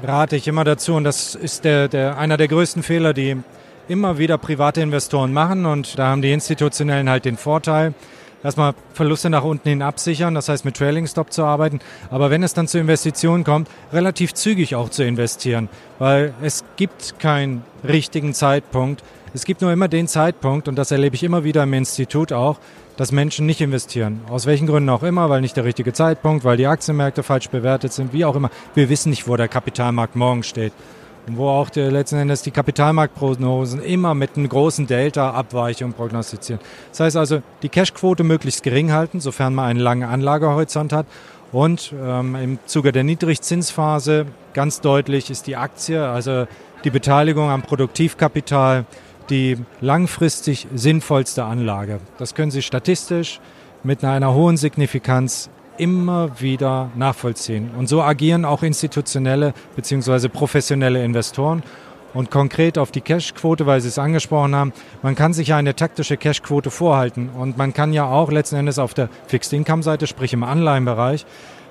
rate 0.03 0.35
ich 0.35 0.49
immer 0.49 0.65
dazu, 0.65 0.95
und 0.95 1.05
das 1.05 1.37
ist 1.37 1.65
der, 1.65 1.87
der, 1.87 2.19
einer 2.19 2.37
der 2.37 2.49
größten 2.49 2.83
Fehler, 2.83 3.15
die 3.15 3.37
immer 3.87 4.19
wieder 4.19 4.37
private 4.37 4.81
Investoren 4.81 5.33
machen. 5.33 5.65
Und 5.65 5.97
da 5.97 6.09
haben 6.09 6.23
die 6.23 6.33
Institutionellen 6.33 7.09
halt 7.09 7.25
den 7.25 7.37
Vorteil, 7.37 7.95
erstmal 8.43 8.75
Verluste 8.93 9.31
nach 9.31 9.45
unten 9.45 9.69
hin 9.69 9.83
absichern, 9.83 10.35
das 10.35 10.49
heißt 10.49 10.65
mit 10.65 10.77
Trailing 10.77 11.07
Stop 11.07 11.33
zu 11.33 11.45
arbeiten, 11.45 11.81
aber 12.11 12.31
wenn 12.31 12.43
es 12.43 12.55
dann 12.55 12.69
zu 12.69 12.79
Investitionen 12.79 13.45
kommt, 13.45 13.69
relativ 13.93 14.35
zügig 14.35 14.75
auch 14.75 14.89
zu 14.89 15.05
investieren, 15.05 15.69
weil 15.99 16.35
es 16.43 16.65
gibt 16.77 17.19
keinen 17.19 17.63
richtigen 17.87 18.35
Zeitpunkt. 18.35 19.03
Es 19.35 19.45
gibt 19.45 19.61
nur 19.61 19.73
immer 19.73 19.89
den 19.89 20.09
Zeitpunkt 20.09 20.69
und 20.69 20.77
das 20.77 20.91
erlebe 20.91 21.15
ich 21.15 21.23
immer 21.23 21.45
wieder 21.45 21.63
im 21.63 21.73
Institut 21.75 22.33
auch, 22.33 22.59
dass 22.97 23.13
Menschen 23.13 23.47
nicht 23.47 23.61
investieren. 23.61 24.23
Aus 24.29 24.47
welchen 24.47 24.67
Gründen 24.67 24.89
auch 24.89 25.03
immer, 25.03 25.31
weil 25.31 25.41
nicht 25.41 25.57
der 25.57 25.65
richtige 25.65 25.93
Zeitpunkt, 25.93 26.45
weil 26.45 26.57
die 26.57 26.67
Aktienmärkte 26.67 27.23
falsch 27.23 27.49
bewertet 27.49 27.93
sind, 27.93 28.13
wie 28.13 28.25
auch 28.25 28.35
immer. 28.35 28.51
Wir 28.75 28.89
wissen 28.89 29.11
nicht, 29.11 29.29
wo 29.29 29.37
der 29.37 29.49
Kapitalmarkt 29.49 30.17
morgen 30.17 30.43
steht 30.43 30.73
wo 31.37 31.49
auch 31.49 31.71
der, 31.71 31.91
letzten 31.91 32.17
Endes 32.17 32.43
die 32.43 32.51
Kapitalmarktprognosen 32.51 33.83
immer 33.83 34.15
mit 34.15 34.37
einem 34.37 34.49
großen 34.49 34.87
Delta-Abweichung 34.87 35.93
prognostizieren. 35.93 36.61
Das 36.91 37.01
heißt 37.01 37.17
also, 37.17 37.43
die 37.63 37.69
Cashquote 37.69 38.25
möglichst 38.25 38.63
gering 38.63 38.93
halten, 38.93 39.21
sofern 39.21 39.55
man 39.55 39.67
einen 39.67 39.81
langen 39.81 40.09
Anlagehorizont 40.09 40.93
hat. 40.93 41.07
Und 41.53 41.95
ähm, 42.03 42.35
im 42.35 42.59
Zuge 42.67 42.93
der 42.93 43.05
Niedrigzinsphase 43.05 44.27
ganz 44.53 44.81
deutlich 44.81 45.31
ist 45.31 45.47
die 45.47 45.57
Aktie, 45.57 46.07
also 46.07 46.47
die 46.85 46.91
Beteiligung 46.91 47.51
am 47.51 47.63
Produktivkapital, 47.63 48.85
die 49.31 49.57
langfristig 49.81 50.67
sinnvollste 50.75 51.45
Anlage. 51.45 52.01
Das 52.19 52.35
können 52.35 52.51
Sie 52.51 52.63
statistisch 52.63 53.41
mit 53.83 54.05
einer 54.05 54.35
hohen 54.35 54.57
Signifikanz 54.57 55.51
immer 55.79 56.41
wieder 56.41 56.91
nachvollziehen. 56.95 57.71
Und 57.77 57.89
so 57.89 58.03
agieren 58.03 58.45
auch 58.45 58.63
institutionelle 58.63 59.55
bzw. 59.77 60.29
professionelle 60.29 61.05
Investoren. 61.05 61.63
Und 62.15 62.31
konkret 62.31 62.79
auf 62.79 62.91
die 62.91 63.03
Cash-Quote, 63.03 63.67
weil 63.67 63.83
Sie 63.83 63.89
es 63.89 63.99
angesprochen 63.99 64.55
haben, 64.55 64.73
man 65.03 65.15
kann 65.15 65.35
sich 65.35 65.49
ja 65.49 65.59
eine 65.59 65.77
taktische 65.77 66.17
Cash-Quote 66.17 66.71
vorhalten. 66.71 67.29
Und 67.29 67.59
man 67.59 67.75
kann 67.75 67.93
ja 67.93 68.07
auch 68.07 68.31
letzten 68.31 68.57
Endes 68.57 68.79
auf 68.79 68.95
der 68.95 69.11
Fixed-Income-Seite, 69.27 70.07
sprich 70.07 70.33
im 70.33 70.43
Anleihenbereich, 70.43 71.27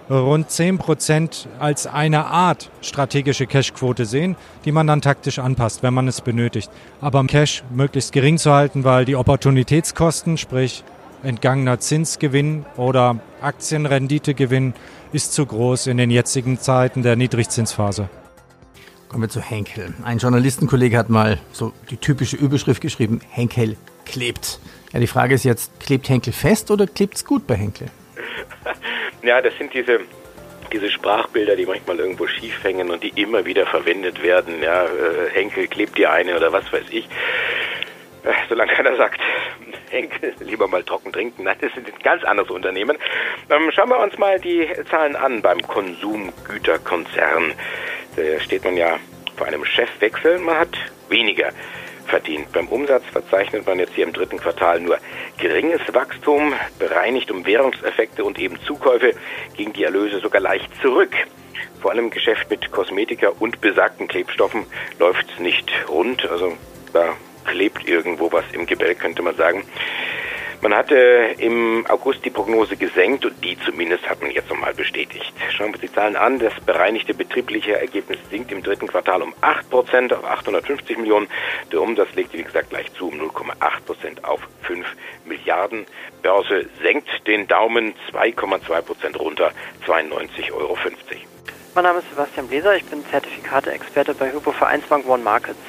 rund 0.10 0.50
10 0.50 0.78
Prozent 0.78 1.48
als 1.60 1.88
eine 1.88 2.28
Art 2.28 2.70
strategische 2.82 3.48
Cash-Quote 3.48 4.06
sehen, 4.06 4.36
die 4.64 4.72
man 4.72 4.88
dann 4.88 5.02
taktisch 5.02 5.40
anpasst, 5.40 5.84
wenn 5.84 5.94
man 5.94 6.08
es 6.08 6.22
benötigt. 6.22 6.70
Aber 7.02 7.24
Cash 7.26 7.64
möglichst 7.72 8.12
gering 8.14 8.38
zu 8.38 8.54
halten, 8.54 8.84
weil 8.84 9.06
die 9.06 9.16
Opportunitätskosten, 9.16 10.38
sprich 10.38 10.84
entgangener 11.24 11.80
Zinsgewinn 11.80 12.66
oder 12.76 13.20
Aktienrenditegewinn, 13.42 14.74
ist 15.14 15.34
zu 15.34 15.46
groß 15.46 15.88
in 15.88 15.98
den 15.98 16.12
jetzigen 16.12 16.60
Zeiten 16.60 17.04
der 17.04 17.16
Niedrigzinsphase. 17.16 18.10
Kommen 19.10 19.24
wir 19.24 19.30
zu 19.30 19.42
Henkel. 19.42 19.94
Ein 20.04 20.18
Journalistenkollege 20.18 20.98
hat 20.98 21.10
mal 21.10 21.40
so 21.52 21.72
die 21.90 21.98
typische 21.98 22.36
Überschrift 22.36 22.82
geschrieben, 22.82 23.22
Henkel 23.30 23.78
klebt. 24.06 24.60
Ja, 24.92 25.00
die 25.00 25.08
Frage 25.08 25.36
ist 25.36 25.46
jetzt, 25.46 25.80
klebt 25.80 26.10
Henkel 26.10 26.34
fest 26.34 26.72
oder 26.72 26.88
klebt 26.88 27.16
es 27.16 27.26
gut 27.26 27.48
bei 27.48 27.56
Henkel? 27.56 27.88
Ja, 29.24 29.42
das 29.42 29.58
sind 29.58 29.74
diese 29.74 30.00
diese 30.72 30.90
Sprachbilder, 30.90 31.56
die 31.56 31.66
manchmal 31.66 32.00
irgendwo 32.00 32.28
schief 32.28 32.64
hängen 32.64 32.90
und 32.90 33.04
die 33.04 33.10
immer 33.16 33.46
wieder 33.46 33.66
verwendet 33.66 34.22
werden. 34.22 34.62
Ja, 34.62 34.84
äh, 34.84 35.30
Henkel 35.34 35.68
klebt 35.68 35.98
die 35.98 36.08
eine 36.08 36.36
oder 36.36 36.52
was 36.52 36.72
weiß 36.72 36.86
ich. 36.90 37.06
Äh, 38.24 38.34
solange 38.50 38.74
keiner 38.74 38.96
sagt, 38.98 39.20
Henkel, 39.90 40.34
lieber 40.40 40.68
mal 40.68 40.84
trocken 40.84 41.12
trinken. 41.12 41.44
Nein, 41.44 41.58
das 41.62 41.74
sind 41.74 41.88
ganz 42.04 42.24
anderes 42.24 42.50
Unternehmen. 42.50 42.98
Ähm, 43.50 43.72
schauen 43.72 43.90
wir 43.90 44.00
uns 44.00 44.18
mal 44.18 44.40
die 44.40 44.68
Zahlen 44.90 45.16
an 45.16 45.42
beim 45.42 45.62
Konsumgüterkonzern. 45.62 47.54
Da 48.16 48.40
steht 48.40 48.64
man 48.64 48.78
ja 48.78 48.98
vor 49.36 49.48
einem 49.48 49.64
Chefwechsel. 49.66 50.40
Man 50.40 50.58
hat 50.58 50.76
weniger 51.10 51.52
verdient. 52.08 52.52
Beim 52.52 52.68
Umsatz 52.68 53.04
verzeichnet 53.12 53.66
man 53.68 53.80
jetzt 53.80 53.94
hier 53.94 54.06
im 54.06 54.14
dritten 54.14 54.38
Quartal 54.38 54.80
nur 54.80 54.98
geringes 55.38 55.82
Wachstum. 55.94 56.54
Bereinigt 56.80 57.30
um 57.32 57.46
Währungseffekte 57.46 58.24
und 58.24 58.40
eben 58.40 58.60
Zukäufe 58.66 59.12
gingen 59.56 59.74
die 59.74 59.84
Erlöse 59.84 60.20
sogar 60.20 60.42
leicht 60.42 60.70
zurück. 60.82 61.12
Vor 61.82 61.92
allem 61.92 62.06
im 62.06 62.10
Geschäft 62.10 62.50
mit 62.50 62.72
Kosmetika 62.72 63.30
und 63.40 63.62
besagten 63.62 64.08
Klebstoffen 64.08 64.66
läuft 65.00 65.30
es 65.32 65.40
nicht 65.40 65.72
rund. 65.88 66.26
Also 66.26 66.58
da 66.94 67.14
klebt 67.48 67.88
irgendwo 67.88 68.32
was 68.32 68.46
im 68.54 68.68
Gebälk, 68.68 69.00
könnte 69.00 69.24
man 69.24 69.36
sagen. 69.36 69.64
Man 70.62 70.74
hatte 70.74 71.36
im 71.38 71.86
August 71.88 72.26
die 72.26 72.32
Prognose 72.32 72.76
gesenkt 72.78 73.24
und 73.26 73.44
die 73.44 73.60
zumindest 73.60 74.10
hat 74.10 74.22
man 74.22 74.32
jetzt 74.32 74.50
nochmal 74.50 74.74
bestätigt. 74.74 75.32
Schauen 75.52 75.68
wir 75.68 75.74
uns 75.74 75.82
die 75.82 75.94
Zahlen 75.94 76.16
an. 76.16 76.40
Das 76.40 76.54
bereinigte 76.66 77.14
betriebliche 77.14 77.80
Ergebnis 77.80 78.18
sinkt 78.32 78.52
im 78.52 78.64
dritten 78.64 78.88
Quartal 78.88 79.22
um 79.22 79.36
8% 79.42 80.14
auf 80.14 80.26
850 80.26 80.98
Millionen. 80.98 81.28
Der 81.72 81.80
Umsatz 81.80 82.10
legte, 82.16 82.40
wie 82.40 82.44
gesagt, 82.44 82.72
gleich 82.72 82.92
zu 82.94 83.10
um 83.10 83.22
0,8% 83.22 84.24
auf 84.24 84.42
5 84.64 84.86
Milliarden. 85.26 85.86
Börse 86.24 86.66
senkt 86.82 87.08
den 87.28 87.48
Daumen 87.48 87.94
2,2% 88.12 89.16
runter, 89.18 89.52
92,50 89.86 90.54
Euro. 90.54 90.76
Mein 91.76 91.84
Name 91.84 92.00
ist 92.00 92.10
Sebastian 92.10 92.48
Bläser, 92.48 92.76
ich 92.76 92.86
bin 92.86 93.06
Zertifikate-Experte 93.12 94.16
bei 94.16 94.32
Hypo 94.32 94.52
Vereinsbank 94.52 95.08
One 95.08 95.24
Markets. 95.24 95.60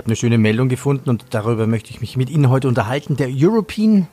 Ich 0.00 0.02
habe 0.02 0.12
eine 0.12 0.16
schöne 0.16 0.38
Meldung 0.38 0.70
gefunden 0.70 1.10
und 1.10 1.26
darüber 1.28 1.66
möchte 1.66 1.90
ich 1.90 2.00
mich 2.00 2.16
mit 2.16 2.30
Ihnen 2.30 2.48
heute 2.48 2.68
unterhalten. 2.68 3.18
Der 3.18 3.28
European 3.30 4.06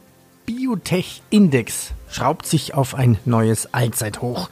Biotech 0.45 1.21
Index 1.29 1.93
schraubt 2.09 2.45
sich 2.45 2.73
auf 2.73 2.93
ein 2.93 3.17
neues 3.23 3.73
Allzeithoch. 3.73 4.49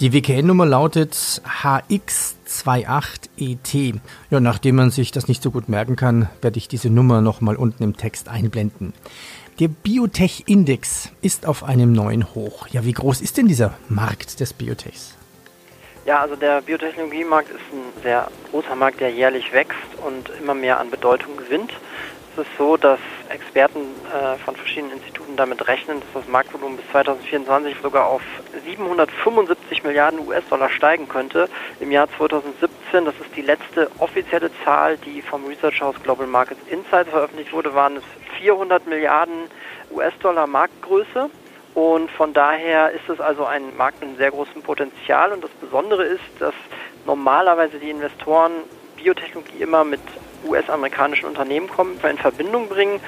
Die 0.00 0.12
WKN-Nummer 0.12 0.66
lautet 0.66 1.14
HX28ET. 1.14 4.00
Ja, 4.28 4.40
nachdem 4.40 4.76
man 4.76 4.90
sich 4.90 5.12
das 5.12 5.28
nicht 5.28 5.42
so 5.42 5.50
gut 5.50 5.70
merken 5.70 5.96
kann, 5.96 6.28
werde 6.42 6.58
ich 6.58 6.68
diese 6.68 6.90
Nummer 6.90 7.22
nochmal 7.22 7.56
unten 7.56 7.82
im 7.82 7.96
Text 7.96 8.28
einblenden. 8.28 8.92
Der 9.58 9.68
Biotech-Index 9.68 11.08
ist 11.22 11.46
auf 11.46 11.64
einem 11.64 11.92
neuen 11.92 12.34
Hoch. 12.34 12.68
Ja, 12.68 12.84
wie 12.84 12.92
groß 12.92 13.22
ist 13.22 13.38
denn 13.38 13.48
dieser 13.48 13.72
Markt 13.88 14.40
des 14.40 14.52
Biotechs? 14.52 15.14
Ja, 16.06 16.20
also 16.20 16.36
der 16.36 16.62
Biotechnologiemarkt 16.62 17.50
ist 17.50 17.72
ein 17.72 18.02
sehr 18.04 18.28
großer 18.52 18.76
Markt, 18.76 19.00
der 19.00 19.10
jährlich 19.10 19.52
wächst 19.52 19.76
und 20.06 20.30
immer 20.40 20.54
mehr 20.54 20.78
an 20.78 20.88
Bedeutung 20.88 21.36
gewinnt. 21.36 21.72
Es 22.32 22.42
ist 22.46 22.56
so, 22.56 22.76
dass 22.76 23.00
Experten 23.28 23.80
äh, 24.14 24.38
von 24.44 24.54
verschiedenen 24.54 24.98
Instituten 24.98 25.34
damit 25.34 25.66
rechnen, 25.66 25.98
dass 25.98 26.22
das 26.22 26.30
Marktvolumen 26.30 26.76
bis 26.76 26.86
2024 26.92 27.78
sogar 27.82 28.06
auf 28.06 28.22
775 28.64 29.82
Milliarden 29.82 30.20
US-Dollar 30.28 30.70
steigen 30.70 31.08
könnte. 31.08 31.48
Im 31.80 31.90
Jahr 31.90 32.08
2017, 32.16 33.04
das 33.04 33.14
ist 33.20 33.34
die 33.34 33.42
letzte 33.42 33.90
offizielle 33.98 34.52
Zahl, 34.64 34.98
die 34.98 35.22
vom 35.22 35.44
Research 35.46 35.80
House 35.80 35.96
Global 36.04 36.28
Markets 36.28 36.60
Insights 36.70 37.10
veröffentlicht 37.10 37.52
wurde, 37.52 37.74
waren 37.74 37.96
es 37.96 38.04
400 38.38 38.86
Milliarden 38.86 39.50
US-Dollar 39.90 40.46
Marktgröße. 40.46 41.30
Und 41.76 42.10
von 42.10 42.32
daher 42.32 42.90
ist 42.92 43.06
es 43.06 43.20
also 43.20 43.44
ein 43.44 43.76
Markt 43.76 44.00
mit 44.00 44.08
einem 44.08 44.16
sehr 44.16 44.30
großem 44.30 44.62
Potenzial. 44.62 45.30
Und 45.32 45.44
das 45.44 45.50
Besondere 45.60 46.04
ist, 46.04 46.22
dass 46.38 46.54
normalerweise 47.04 47.78
die 47.78 47.90
Investoren 47.90 48.52
Biotechnologie 48.96 49.58
immer 49.58 49.84
mit 49.84 50.00
US-amerikanischen 50.48 51.26
Unternehmen 51.26 51.68
kommen, 51.68 52.00
in 52.02 52.16
Verbindung 52.16 52.70
bringen. 52.70 52.98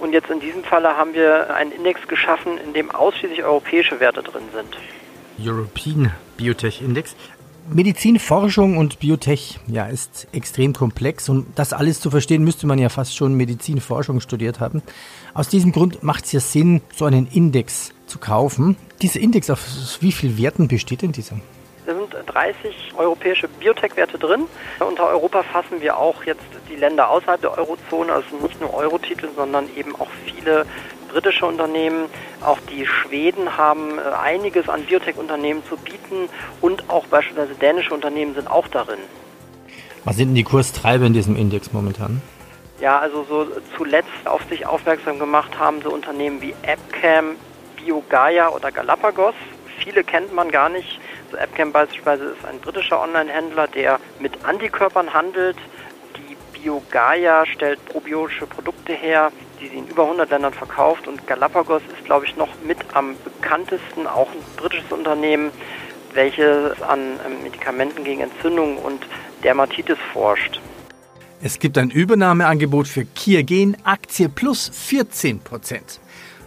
Und 0.00 0.12
jetzt 0.12 0.28
in 0.28 0.38
diesem 0.38 0.62
Falle 0.64 0.98
haben 0.98 1.14
wir 1.14 1.54
einen 1.54 1.72
Index 1.72 2.06
geschaffen, 2.08 2.58
in 2.58 2.74
dem 2.74 2.90
ausschließlich 2.90 3.42
europäische 3.42 4.00
Werte 4.00 4.22
drin 4.22 4.42
sind. 4.52 4.76
European 5.42 6.12
Biotech 6.36 6.82
Index. 6.82 7.16
Medizinforschung 7.70 8.76
und 8.76 8.98
Biotech 8.98 9.60
ja, 9.66 9.86
ist 9.86 10.26
extrem 10.32 10.74
komplex 10.74 11.30
und 11.30 11.46
das 11.54 11.72
alles 11.72 12.00
zu 12.00 12.10
verstehen, 12.10 12.44
müsste 12.44 12.66
man 12.66 12.78
ja 12.78 12.90
fast 12.90 13.16
schon 13.16 13.32
Medizinforschung 13.34 14.20
studiert 14.20 14.60
haben. 14.60 14.82
Aus 15.32 15.48
diesem 15.48 15.72
Grund 15.72 16.02
macht 16.02 16.26
es 16.26 16.32
ja 16.32 16.40
Sinn, 16.40 16.82
so 16.94 17.06
einen 17.06 17.26
Index 17.26 17.94
zu 18.10 18.18
kaufen. 18.18 18.76
Dieser 19.00 19.20
Index, 19.20 19.48
auf 19.48 19.60
wie 20.00 20.12
vielen 20.12 20.36
Werten 20.36 20.68
besteht 20.68 21.02
denn 21.02 21.12
dieser? 21.12 21.36
Da 21.86 21.94
sind 21.94 22.14
30 22.26 22.92
europäische 22.96 23.48
Biotech-Werte 23.48 24.18
drin. 24.18 24.42
Unter 24.80 25.08
Europa 25.08 25.42
fassen 25.42 25.80
wir 25.80 25.96
auch 25.96 26.24
jetzt 26.24 26.44
die 26.68 26.76
Länder 26.76 27.08
außerhalb 27.08 27.40
der 27.40 27.56
Eurozone, 27.56 28.12
also 28.12 28.36
nicht 28.42 28.60
nur 28.60 28.74
Euro-Titel, 28.74 29.28
sondern 29.34 29.64
eben 29.76 29.96
auch 29.96 30.08
viele 30.26 30.66
britische 31.10 31.46
Unternehmen. 31.46 32.04
Auch 32.42 32.58
die 32.70 32.86
Schweden 32.86 33.56
haben 33.56 33.98
äh, 33.98 34.02
einiges 34.22 34.68
an 34.68 34.84
Biotech-Unternehmen 34.84 35.62
zu 35.68 35.76
bieten 35.76 36.28
und 36.60 36.88
auch 36.88 37.06
beispielsweise 37.06 37.54
dänische 37.54 37.94
Unternehmen 37.94 38.34
sind 38.34 38.48
auch 38.48 38.68
darin. 38.68 39.00
Was 40.04 40.16
sind 40.16 40.28
denn 40.28 40.34
die 40.34 40.44
Kurstreiber 40.44 41.06
in 41.06 41.12
diesem 41.12 41.36
Index 41.36 41.72
momentan? 41.72 42.22
Ja, 42.80 42.98
also 42.98 43.24
so 43.28 43.46
zuletzt 43.76 44.08
auf 44.24 44.42
sich 44.48 44.66
aufmerksam 44.66 45.18
gemacht 45.18 45.58
haben 45.58 45.82
so 45.82 45.90
Unternehmen 45.92 46.40
wie 46.40 46.54
AppCam, 46.66 47.36
BioGaia 47.84 48.50
oder 48.50 48.70
Galapagos. 48.70 49.34
Viele 49.78 50.04
kennt 50.04 50.32
man 50.34 50.50
gar 50.50 50.68
nicht. 50.68 51.00
So 51.30 51.38
AppCam 51.38 51.72
beispielsweise 51.72 52.24
ist 52.24 52.44
ein 52.44 52.58
britischer 52.60 53.00
Online-Händler, 53.00 53.68
der 53.68 53.98
mit 54.18 54.44
Antikörpern 54.44 55.12
handelt. 55.14 55.56
Die 56.16 56.36
BioGaia 56.58 57.46
stellt 57.46 57.84
probiotische 57.86 58.46
Produkte 58.46 58.92
her, 58.92 59.32
die 59.60 59.68
sie 59.68 59.78
in 59.78 59.86
über 59.86 60.04
100 60.04 60.30
Ländern 60.30 60.52
verkauft. 60.52 61.08
Und 61.08 61.26
Galapagos 61.26 61.82
ist, 61.96 62.04
glaube 62.04 62.26
ich, 62.26 62.36
noch 62.36 62.48
mit 62.64 62.78
am 62.94 63.16
bekanntesten, 63.24 64.06
auch 64.06 64.28
ein 64.30 64.42
britisches 64.56 64.92
Unternehmen, 64.92 65.50
welches 66.12 66.82
an 66.82 67.18
ähm, 67.24 67.42
Medikamenten 67.42 68.04
gegen 68.04 68.20
Entzündung 68.20 68.76
und 68.78 69.06
Dermatitis 69.44 69.98
forscht. 70.12 70.60
Es 71.42 71.58
gibt 71.58 71.78
ein 71.78 71.90
Übernahmeangebot 71.90 72.86
für 72.86 73.06
Kiergen 73.06 73.76
Aktie 73.84 74.28
plus 74.28 74.70
14 74.74 75.40
Prozent. 75.40 76.00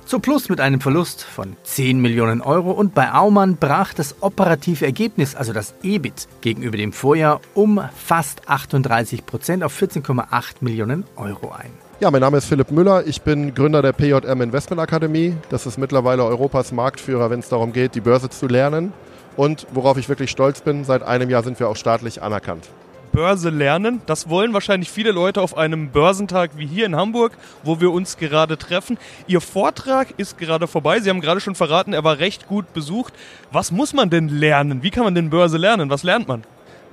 Zu 0.05 0.19
Plus 0.19 0.49
mit 0.49 0.59
einem 0.59 0.81
Verlust 0.81 1.23
von 1.23 1.55
10 1.63 1.99
Millionen 1.99 2.41
Euro 2.41 2.71
und 2.71 2.93
bei 2.93 3.13
Aumann 3.13 3.55
brach 3.55 3.93
das 3.93 4.21
operative 4.21 4.85
Ergebnis, 4.85 5.33
also 5.33 5.53
das 5.53 5.73
EBIT, 5.81 6.27
gegenüber 6.41 6.77
dem 6.77 6.91
Vorjahr 6.91 7.39
um 7.53 7.81
fast 7.95 8.49
38 8.49 9.25
Prozent 9.25 9.63
auf 9.63 9.75
14,8 9.81 10.55
Millionen 10.59 11.05
Euro 11.15 11.51
ein. 11.51 11.71
Ja, 11.99 12.11
mein 12.11 12.21
Name 12.21 12.37
ist 12.37 12.45
Philipp 12.45 12.69
Müller. 12.69 13.07
Ich 13.07 13.21
bin 13.21 13.55
Gründer 13.55 13.81
der 13.81 13.93
PJM 13.93 14.41
Investment 14.41 14.81
Akademie. 14.81 15.37
Das 15.49 15.65
ist 15.65 15.77
mittlerweile 15.77 16.25
Europas 16.25 16.73
Marktführer, 16.73 17.29
wenn 17.29 17.39
es 17.39 17.47
darum 17.47 17.71
geht, 17.71 17.95
die 17.95 18.01
Börse 18.01 18.29
zu 18.29 18.47
lernen. 18.47 18.91
Und 19.37 19.65
worauf 19.71 19.97
ich 19.97 20.09
wirklich 20.09 20.29
stolz 20.29 20.61
bin, 20.61 20.83
seit 20.83 21.01
einem 21.01 21.29
Jahr 21.29 21.43
sind 21.43 21.59
wir 21.59 21.69
auch 21.69 21.77
staatlich 21.77 22.21
anerkannt. 22.21 22.69
Börse 23.13 23.49
lernen. 23.49 24.01
Das 24.07 24.27
wollen 24.27 24.53
wahrscheinlich 24.53 24.91
viele 24.91 25.11
Leute 25.11 25.41
auf 25.41 25.55
einem 25.55 25.89
Börsentag 25.89 26.57
wie 26.57 26.65
hier 26.65 26.85
in 26.85 26.95
Hamburg, 26.95 27.37
wo 27.63 27.79
wir 27.79 27.91
uns 27.91 28.17
gerade 28.17 28.57
treffen. 28.57 28.97
Ihr 29.27 29.39
Vortrag 29.39 30.15
ist 30.17 30.37
gerade 30.37 30.67
vorbei. 30.67 30.99
Sie 30.99 31.09
haben 31.09 31.21
gerade 31.21 31.39
schon 31.39 31.55
verraten, 31.55 31.93
er 31.93 32.03
war 32.03 32.17
recht 32.17 32.47
gut 32.47 32.73
besucht. 32.73 33.13
Was 33.51 33.71
muss 33.71 33.93
man 33.93 34.09
denn 34.09 34.27
lernen? 34.27 34.83
Wie 34.83 34.89
kann 34.89 35.05
man 35.05 35.15
denn 35.15 35.29
Börse 35.29 35.57
lernen? 35.57 35.89
Was 35.89 36.03
lernt 36.03 36.27
man? 36.27 36.43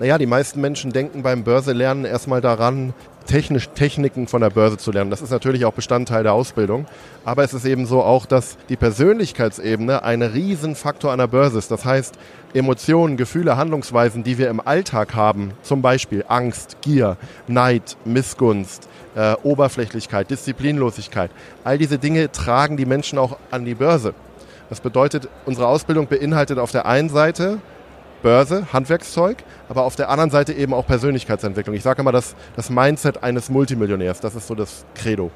Naja, 0.01 0.17
die 0.17 0.25
meisten 0.25 0.63
Menschen 0.63 0.95
denken 0.95 1.23
beim 1.23 1.45
Börselernen 1.45 2.07
erstmal 2.07 2.41
daran, 2.41 2.95
technisch 3.27 3.69
Techniken 3.75 4.29
von 4.29 4.41
der 4.41 4.49
Börse 4.49 4.79
zu 4.79 4.93
lernen. 4.93 5.11
Das 5.11 5.21
ist 5.21 5.29
natürlich 5.29 5.67
auch 5.67 5.75
Bestandteil 5.75 6.23
der 6.23 6.33
Ausbildung. 6.33 6.87
Aber 7.27 7.45
es 7.45 7.53
ist 7.53 7.67
eben 7.67 7.85
so 7.85 8.03
auch, 8.03 8.25
dass 8.25 8.57
die 8.71 8.77
Persönlichkeitsebene 8.77 10.03
ein 10.03 10.23
Riesenfaktor 10.23 11.13
an 11.13 11.19
der 11.19 11.27
Börse 11.27 11.59
ist. 11.59 11.71
Das 11.71 11.85
heißt, 11.85 12.15
Emotionen, 12.55 13.19
Gefühle, 13.19 13.59
Handlungsweisen, 13.59 14.25
die 14.25 14.39
wir 14.39 14.49
im 14.49 14.67
Alltag 14.67 15.15
haben, 15.15 15.53
zum 15.63 15.83
Beispiel 15.83 16.25
Angst, 16.29 16.79
Gier, 16.81 17.19
Neid, 17.47 17.99
Missgunst, 18.07 18.89
äh, 19.17 19.35
Oberflächlichkeit, 19.43 20.31
Disziplinlosigkeit, 20.31 21.31
all 21.63 21.77
diese 21.77 21.99
Dinge 21.99 22.33
tragen 22.33 22.79
die 22.79 22.87
Menschen 22.87 23.19
auch 23.19 23.37
an 23.51 23.67
die 23.67 23.75
Börse. 23.75 24.15
Das 24.71 24.81
bedeutet, 24.81 25.29
unsere 25.45 25.67
Ausbildung 25.67 26.07
beinhaltet 26.07 26.59
auf 26.59 26.73
der 26.73 26.87
einen 26.87 27.11
Seite 27.11 27.59
Börse, 28.23 28.67
Handwerkszeug, 28.73 29.39
aber 29.69 29.85
auf 29.85 29.97
der 29.97 30.09
anderen 30.09 30.31
Seite 30.31 30.53
eben 30.53 30.75
auch 30.75 30.87
Persönlichkeitsentwicklung. 30.87 31.75
Ich 31.75 31.83
sage 31.83 32.03
immer, 32.03 32.13
das, 32.13 32.35
das 32.57 32.71
Mindset 32.71 33.23
eines 33.23 33.51
Multimillionärs, 33.51 34.21
das 34.21 34.35
ist 34.35 34.47
so 34.47 34.55
das 34.55 34.85
Credo. 34.95 35.31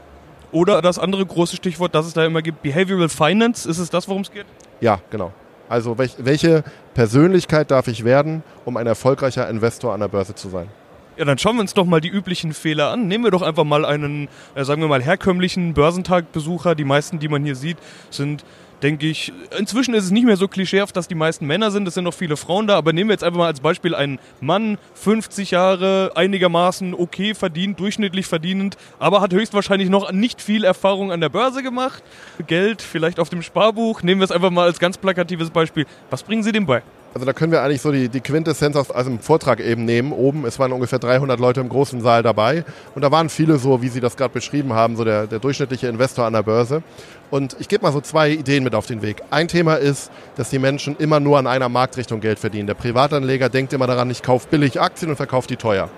Oder 0.52 0.82
das 0.82 0.98
andere 0.98 1.26
große 1.26 1.56
Stichwort, 1.56 1.94
das 1.94 2.06
es 2.06 2.12
da 2.12 2.24
immer 2.24 2.40
gibt, 2.40 2.62
Behavioral 2.62 3.08
Finance, 3.08 3.68
ist 3.68 3.78
es 3.78 3.90
das, 3.90 4.08
worum 4.08 4.22
es 4.22 4.30
geht? 4.30 4.46
Ja, 4.80 5.00
genau. 5.10 5.32
Also 5.68 5.98
welch, 5.98 6.14
welche 6.18 6.62
Persönlichkeit 6.94 7.70
darf 7.70 7.88
ich 7.88 8.04
werden, 8.04 8.42
um 8.64 8.76
ein 8.76 8.86
erfolgreicher 8.86 9.48
Investor 9.48 9.94
an 9.94 10.00
der 10.00 10.08
Börse 10.08 10.34
zu 10.34 10.48
sein? 10.48 10.68
Ja, 11.16 11.24
dann 11.24 11.38
schauen 11.38 11.56
wir 11.56 11.60
uns 11.60 11.74
doch 11.74 11.86
mal 11.86 12.00
die 12.00 12.08
üblichen 12.08 12.52
Fehler 12.52 12.90
an. 12.90 13.06
Nehmen 13.06 13.24
wir 13.24 13.30
doch 13.30 13.42
einfach 13.42 13.64
mal 13.64 13.84
einen, 13.84 14.28
äh, 14.54 14.64
sagen 14.64 14.82
wir 14.82 14.88
mal, 14.88 15.02
herkömmlichen 15.02 15.72
Börsentagbesucher. 15.72 16.74
Die 16.74 16.84
meisten, 16.84 17.20
die 17.20 17.28
man 17.28 17.44
hier 17.44 17.54
sieht, 17.54 17.78
sind 18.10 18.44
denke 18.84 19.06
ich, 19.06 19.32
inzwischen 19.58 19.94
ist 19.94 20.04
es 20.04 20.10
nicht 20.10 20.26
mehr 20.26 20.36
so 20.36 20.46
klischeehaft, 20.46 20.94
dass 20.94 21.08
die 21.08 21.14
meisten 21.14 21.46
Männer 21.46 21.70
sind, 21.70 21.88
es 21.88 21.94
sind 21.94 22.04
noch 22.04 22.12
viele 22.12 22.36
Frauen 22.36 22.66
da, 22.66 22.76
aber 22.76 22.92
nehmen 22.92 23.08
wir 23.08 23.14
jetzt 23.14 23.24
einfach 23.24 23.38
mal 23.38 23.46
als 23.46 23.60
Beispiel 23.60 23.94
einen 23.94 24.18
Mann, 24.42 24.76
50 24.92 25.52
Jahre, 25.52 26.12
einigermaßen 26.14 26.92
okay 26.92 27.34
verdient, 27.34 27.80
durchschnittlich 27.80 28.26
verdienend, 28.26 28.76
aber 28.98 29.22
hat 29.22 29.32
höchstwahrscheinlich 29.32 29.88
noch 29.88 30.12
nicht 30.12 30.42
viel 30.42 30.64
Erfahrung 30.64 31.12
an 31.12 31.22
der 31.22 31.30
Börse 31.30 31.62
gemacht, 31.62 32.02
Geld 32.46 32.82
vielleicht 32.82 33.18
auf 33.18 33.30
dem 33.30 33.40
Sparbuch, 33.40 34.02
nehmen 34.02 34.20
wir 34.20 34.26
es 34.26 34.30
einfach 34.30 34.50
mal 34.50 34.66
als 34.66 34.78
ganz 34.78 34.98
plakatives 34.98 35.48
Beispiel. 35.48 35.86
Was 36.10 36.22
bringen 36.22 36.42
Sie 36.42 36.52
dem 36.52 36.66
bei? 36.66 36.82
Also 37.14 37.26
da 37.26 37.32
können 37.32 37.52
wir 37.52 37.62
eigentlich 37.62 37.80
so 37.80 37.92
die, 37.92 38.08
die 38.08 38.20
Quintessenz 38.20 38.74
aus, 38.74 38.90
aus 38.90 39.04
dem 39.04 39.20
Vortrag 39.20 39.60
eben 39.60 39.84
nehmen. 39.84 40.10
Oben, 40.10 40.44
es 40.46 40.58
waren 40.58 40.72
ungefähr 40.72 40.98
300 40.98 41.38
Leute 41.38 41.60
im 41.60 41.68
großen 41.68 42.00
Saal 42.00 42.24
dabei 42.24 42.64
und 42.96 43.02
da 43.02 43.12
waren 43.12 43.28
viele 43.28 43.58
so, 43.58 43.80
wie 43.82 43.88
Sie 43.88 44.00
das 44.00 44.16
gerade 44.16 44.34
beschrieben 44.34 44.72
haben, 44.72 44.96
so 44.96 45.04
der, 45.04 45.28
der 45.28 45.38
durchschnittliche 45.38 45.86
Investor 45.86 46.24
an 46.24 46.32
der 46.32 46.42
Börse. 46.42 46.82
Und 47.30 47.56
ich 47.60 47.68
gebe 47.68 47.84
mal 47.84 47.92
so 47.92 48.00
zwei 48.00 48.30
Ideen 48.30 48.64
mit 48.64 48.74
auf 48.74 48.86
den 48.86 49.00
Weg. 49.00 49.22
Ein 49.30 49.46
Thema 49.46 49.76
ist, 49.76 50.10
dass 50.36 50.50
die 50.50 50.58
Menschen 50.58 50.96
immer 50.96 51.20
nur 51.20 51.38
an 51.38 51.46
einer 51.46 51.68
Marktrichtung 51.68 52.20
Geld 52.20 52.40
verdienen. 52.40 52.66
Der 52.66 52.74
Privatanleger 52.74 53.48
denkt 53.48 53.72
immer 53.72 53.86
daran, 53.86 54.10
ich 54.10 54.22
kaufe 54.22 54.48
billig 54.50 54.80
Aktien 54.80 55.10
und 55.10 55.16
verkaufe 55.16 55.46
die 55.46 55.56
teuer. 55.56 55.90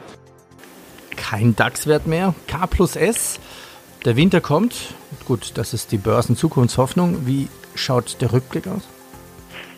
Kein 1.16 1.56
DAX-Wert 1.56 2.06
mehr, 2.06 2.34
K 2.46 2.66
plus 2.66 2.94
S. 2.94 3.40
Der 4.04 4.16
Winter 4.16 4.42
kommt. 4.42 4.94
Gut, 5.24 5.52
das 5.54 5.72
ist 5.72 5.92
die 5.92 5.98
Börsenzukunftshoffnung. 5.98 7.26
Wie 7.26 7.48
schaut 7.74 8.20
der 8.20 8.32
Rückblick 8.32 8.68
aus? 8.68 8.82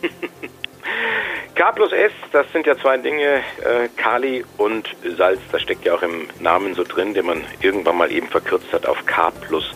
K 1.59 1.73
plus 1.73 1.91
S, 1.91 2.13
das 2.31 2.47
sind 2.53 2.69
ja 2.69 2.79
zwei 2.79 2.99
Dinge, 2.99 3.43
äh, 3.65 3.89
Kali 3.97 4.45
und 4.59 4.89
Salz. 5.17 5.41
Das 5.51 5.61
steckt 5.61 5.85
ja 5.85 5.95
auch 5.95 6.03
im 6.03 6.29
Namen 6.39 6.75
so 6.75 6.85
drin, 6.85 7.15
den 7.15 7.27
man 7.27 7.43
irgendwann 7.61 7.97
mal 7.97 8.13
eben 8.13 8.29
verkürzt 8.29 8.73
hat 8.73 8.87
auf 8.87 9.05
K 9.07 9.33
plus 9.33 9.75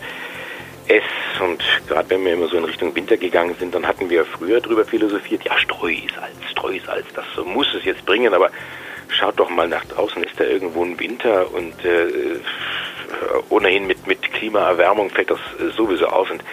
S. 0.86 1.02
Und 1.40 1.60
gerade 1.88 2.08
wenn 2.10 2.24
wir 2.24 2.34
immer 2.34 2.46
so 2.46 2.56
in 2.56 2.66
Richtung 2.66 2.94
Winter 2.94 3.16
gegangen 3.16 3.56
sind, 3.58 3.74
dann 3.74 3.84
hatten 3.84 4.08
wir 4.10 4.24
früher 4.24 4.60
drüber 4.60 4.84
philosophiert, 4.84 5.42
ja 5.42 5.58
Streusalz, 5.58 6.36
Streusalz, 6.52 7.06
das 7.16 7.24
muss 7.44 7.74
es 7.74 7.84
jetzt 7.84 8.06
bringen, 8.06 8.32
aber 8.32 8.52
schaut 9.08 9.40
doch 9.40 9.50
mal 9.50 9.66
nach 9.66 9.84
draußen, 9.86 10.22
ist 10.22 10.38
da 10.38 10.44
irgendwo 10.44 10.84
ein 10.84 11.00
Winter 11.00 11.52
und 11.52 11.84
äh, 11.84 12.38
ohnehin 13.48 13.88
mit, 13.88 14.06
mit 14.06 14.22
Klimaerwärmung 14.32 15.10
fällt 15.10 15.32
das 15.32 15.40
sowieso 15.76 16.06
auf 16.06 16.30
und 16.30 16.44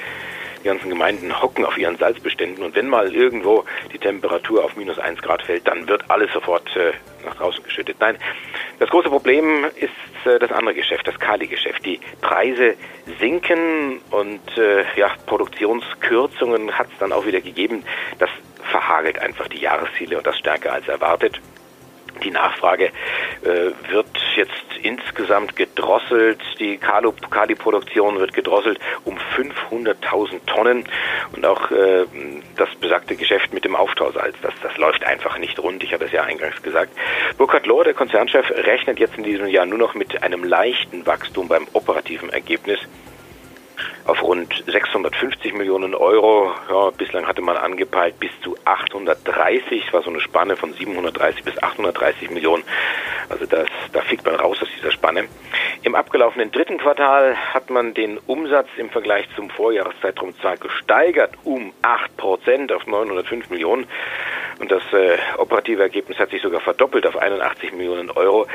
die 0.64 0.68
ganzen 0.68 0.90
Gemeinden 0.90 1.42
hocken 1.42 1.66
auf 1.66 1.78
ihren 1.78 1.98
Salzbeständen 1.98 2.64
und 2.64 2.76
wenn 2.76 2.88
mal 2.88 3.14
irgendwo 3.14 3.66
die 3.94 3.98
Temperatur 3.98 4.64
auf 4.64 4.76
minus 4.76 5.00
eins 5.00 5.22
Grad 5.22 5.42
fällt, 5.42 5.68
dann 5.68 5.88
wird 5.88 6.10
alles 6.10 6.32
sofort 6.34 6.76
äh, 6.76 6.92
nach 7.26 7.36
draußen 7.36 7.64
geschüttet. 7.64 7.98
Nein, 8.00 8.18
das 8.80 8.90
große 8.90 9.10
Problem 9.10 9.66
ist 9.76 9.92
äh, 10.26 10.40
das 10.40 10.52
andere 10.52 10.76
Geschäft, 10.76 11.08
das 11.08 11.20
Kali-Geschäft. 11.20 11.86
Die 11.86 12.00
Preise 12.22 12.76
sinken 13.20 14.02
und 14.12 14.58
äh, 14.58 14.84
ja, 14.96 15.12
Produktionskürzungen 15.26 16.78
hat 16.78 16.88
es 16.92 16.98
dann 17.00 17.12
auch 17.12 17.26
wieder 17.26 17.42
gegeben. 17.42 17.84
Das 18.20 18.30
verhagelt 18.72 19.20
einfach 19.20 19.48
die 19.48 19.60
Jahresziele 19.60 20.18
und 20.18 20.28
das 20.28 20.38
stärker 20.38 20.74
als 20.74 20.88
erwartet. 20.88 21.40
Die 22.24 22.32
Nachfrage 22.32 22.92
äh, 23.44 23.72
wird 23.90 24.08
jetzt 24.36 24.54
insgesamt 24.82 25.56
gedrosselt. 25.56 26.40
Die 26.60 26.78
Kali-Produktion 26.78 28.20
wird 28.20 28.34
gedrosselt 28.34 28.80
um 29.06 29.18
500.000 29.38 30.46
Tonnen. 30.46 30.86
Und 31.36 31.46
auch 31.46 31.72
äh, 31.72 32.06
das 32.56 32.70
besagte 32.76 33.16
Geschäft 33.16 33.54
mit 33.54 33.66
dem 33.66 33.76
Auftausalz, 33.76 34.36
das, 34.42 34.54
das 34.62 34.78
läuft 34.78 35.04
einfach 35.04 35.38
nicht 35.38 35.60
rund. 35.60 35.84
Ich 35.84 35.94
habe 35.94 36.06
es 36.06 36.12
ja 36.12 36.24
eingangs 36.24 36.62
gesagt. 36.62 36.92
Burkhard 37.38 37.66
Lohr, 37.66 37.84
der 37.84 37.94
Konzernchef, 37.94 38.50
rechnet 38.52 39.00
jetzt 39.00 39.18
in 39.18 39.24
diesem 39.24 39.48
Jahr 39.48 39.66
nur 39.66 39.80
noch 39.80 39.96
mit 39.96 40.24
einem 40.24 40.44
leichten 40.44 41.06
Wachstum 41.06 41.48
beim 41.48 41.68
operativen 41.74 42.30
Ergebnis 42.30 42.80
auf 44.10 44.24
rund 44.24 44.64
650 44.66 45.54
Millionen 45.54 45.94
Euro. 45.94 46.52
Ja, 46.70 46.90
bislang 46.90 47.28
hatte 47.28 47.42
man 47.42 47.56
angepeilt 47.58 48.20
bis 48.20 48.32
zu 48.42 48.56
830, 48.66 49.86
das 49.86 49.94
war 49.94 50.02
so 50.02 50.10
eine 50.10 50.20
Spanne 50.20 50.56
von 50.56 50.74
730 50.74 51.44
bis 51.44 51.62
830 51.62 52.32
Millionen. 52.32 52.64
Also 53.30 53.46
das, 53.46 53.68
da 53.94 54.02
fickt 54.02 54.26
man 54.26 54.36
raus 54.36 54.58
aus 54.62 54.68
dieser 54.76 54.92
Spanne. 54.92 55.26
Im 55.84 55.94
abgelaufenen 55.94 56.52
dritten 56.52 56.80
Quartal 56.80 57.36
hat 57.54 57.70
man 57.70 57.94
den 57.94 58.18
Umsatz 58.26 58.68
im 58.78 58.90
Vergleich 58.90 59.28
zum 59.36 59.50
Vorjahreszeitraum 59.52 60.36
zwar 60.40 60.58
gesteigert 60.58 61.36
um 61.44 61.72
8 61.84 62.18
Prozent 62.18 62.72
auf 62.72 62.88
905 62.88 63.52
Millionen 63.52 63.88
und 64.60 64.72
das 64.72 64.84
äh, 64.92 65.18
operative 65.38 65.82
Ergebnis 65.82 66.20
hat 66.20 66.32
sich 66.32 66.42
sogar 66.42 66.60
verdoppelt 66.60 67.08
auf 67.08 67.18
81 67.18 67.72
Millionen 67.74 68.12
Euro. 68.12 68.46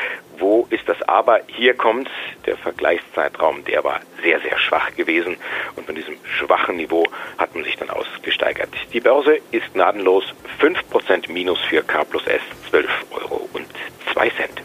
Aber? 1.15 1.39
Hier 1.47 1.75
kommt 1.75 2.11
der 2.45 2.57
Vergleichszeitraum, 2.57 3.65
der 3.67 3.85
war 3.85 4.01
sehr, 4.21 4.41
sehr 4.41 4.59
schwach 4.59 4.97
gewesen 4.97 5.37
und 5.77 5.87
von 5.87 5.95
diesem 5.95 6.17
schwachen 6.25 6.77
Niveau 6.77 7.05
hat 7.39 7.55
man 7.55 7.63
sich 7.63 7.77
dann 7.77 7.89
ausgesteigert. 7.89 8.71
Die 8.93 8.99
Börse 8.99 9.39
ist 9.53 9.73
gnadenlos 9.75 10.25
5% 10.61 11.31
Minus 11.31 11.61
für 11.61 11.85
K 11.85 12.03
plus 12.03 12.27
S, 12.27 12.41
12 12.69 12.89
Euro 13.13 13.49
und 13.53 13.69
2 14.13 14.29
Cent. 14.31 14.63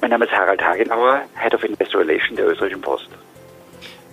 Mein 0.00 0.10
Name 0.10 0.24
ist 0.24 0.32
Harald 0.32 0.60
Hagenauer, 0.60 1.22
Head 1.40 1.54
of 1.54 1.62
Investor 1.62 2.00
Relations 2.00 2.34
der 2.34 2.48
Österreichischen 2.48 2.82
Post. 2.82 3.08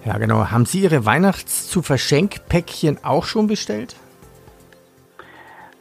Ja, 0.05 0.19
genau. 0.19 0.51
Haben 0.51 0.67
Sie 0.67 0.81
Ihre 0.81 1.03
Weihnachts-zu-Verschenk-Päckchen 1.03 3.03
auch 3.03 3.25
schon 3.25 3.47
bestellt? 3.47 3.95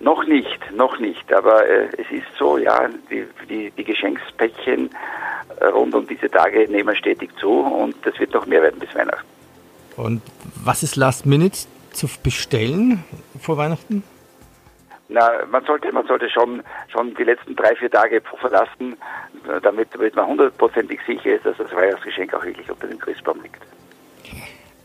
Noch 0.04 0.26
nicht, 0.26 0.60
noch 0.76 0.98
nicht. 0.98 1.32
Aber 1.32 1.66
äh, 1.66 1.88
es 1.96 2.10
ist 2.10 2.26
so, 2.38 2.58
ja, 2.58 2.90
die, 3.10 3.26
die, 3.48 3.70
die 3.70 3.84
Geschenkspäckchen 3.84 4.90
äh, 5.60 5.64
rund 5.66 5.94
um 5.94 6.06
diese 6.06 6.30
Tage 6.30 6.68
nehmen 6.70 6.94
stetig 6.94 7.30
zu 7.40 7.50
und 7.50 7.94
das 8.04 8.18
wird 8.18 8.34
noch 8.34 8.44
mehr 8.44 8.62
werden 8.62 8.78
bis 8.78 8.94
Weihnachten. 8.94 9.26
Und 9.96 10.20
was 10.62 10.82
ist 10.82 10.96
Last 10.96 11.24
Minute 11.24 11.56
zu 11.92 12.06
bestellen 12.22 13.02
vor 13.40 13.56
Weihnachten? 13.56 14.02
Na, 15.08 15.30
man 15.50 15.64
sollte, 15.64 15.90
man 15.90 16.06
sollte 16.06 16.28
schon, 16.28 16.62
schon 16.92 17.14
die 17.14 17.24
letzten 17.24 17.56
drei, 17.56 17.74
vier 17.76 17.90
Tage 17.90 18.20
verlassen, 18.40 18.96
damit, 19.62 19.88
damit 19.92 20.16
man 20.16 20.26
hundertprozentig 20.26 21.00
sicher 21.06 21.36
ist, 21.36 21.46
dass 21.46 21.56
das 21.56 21.72
Weihnachtsgeschenk 21.72 22.34
auch 22.34 22.44
wirklich 22.44 22.70
unter 22.70 22.88
dem 22.88 22.98
Christbaum 22.98 23.40
liegt. 23.42 23.62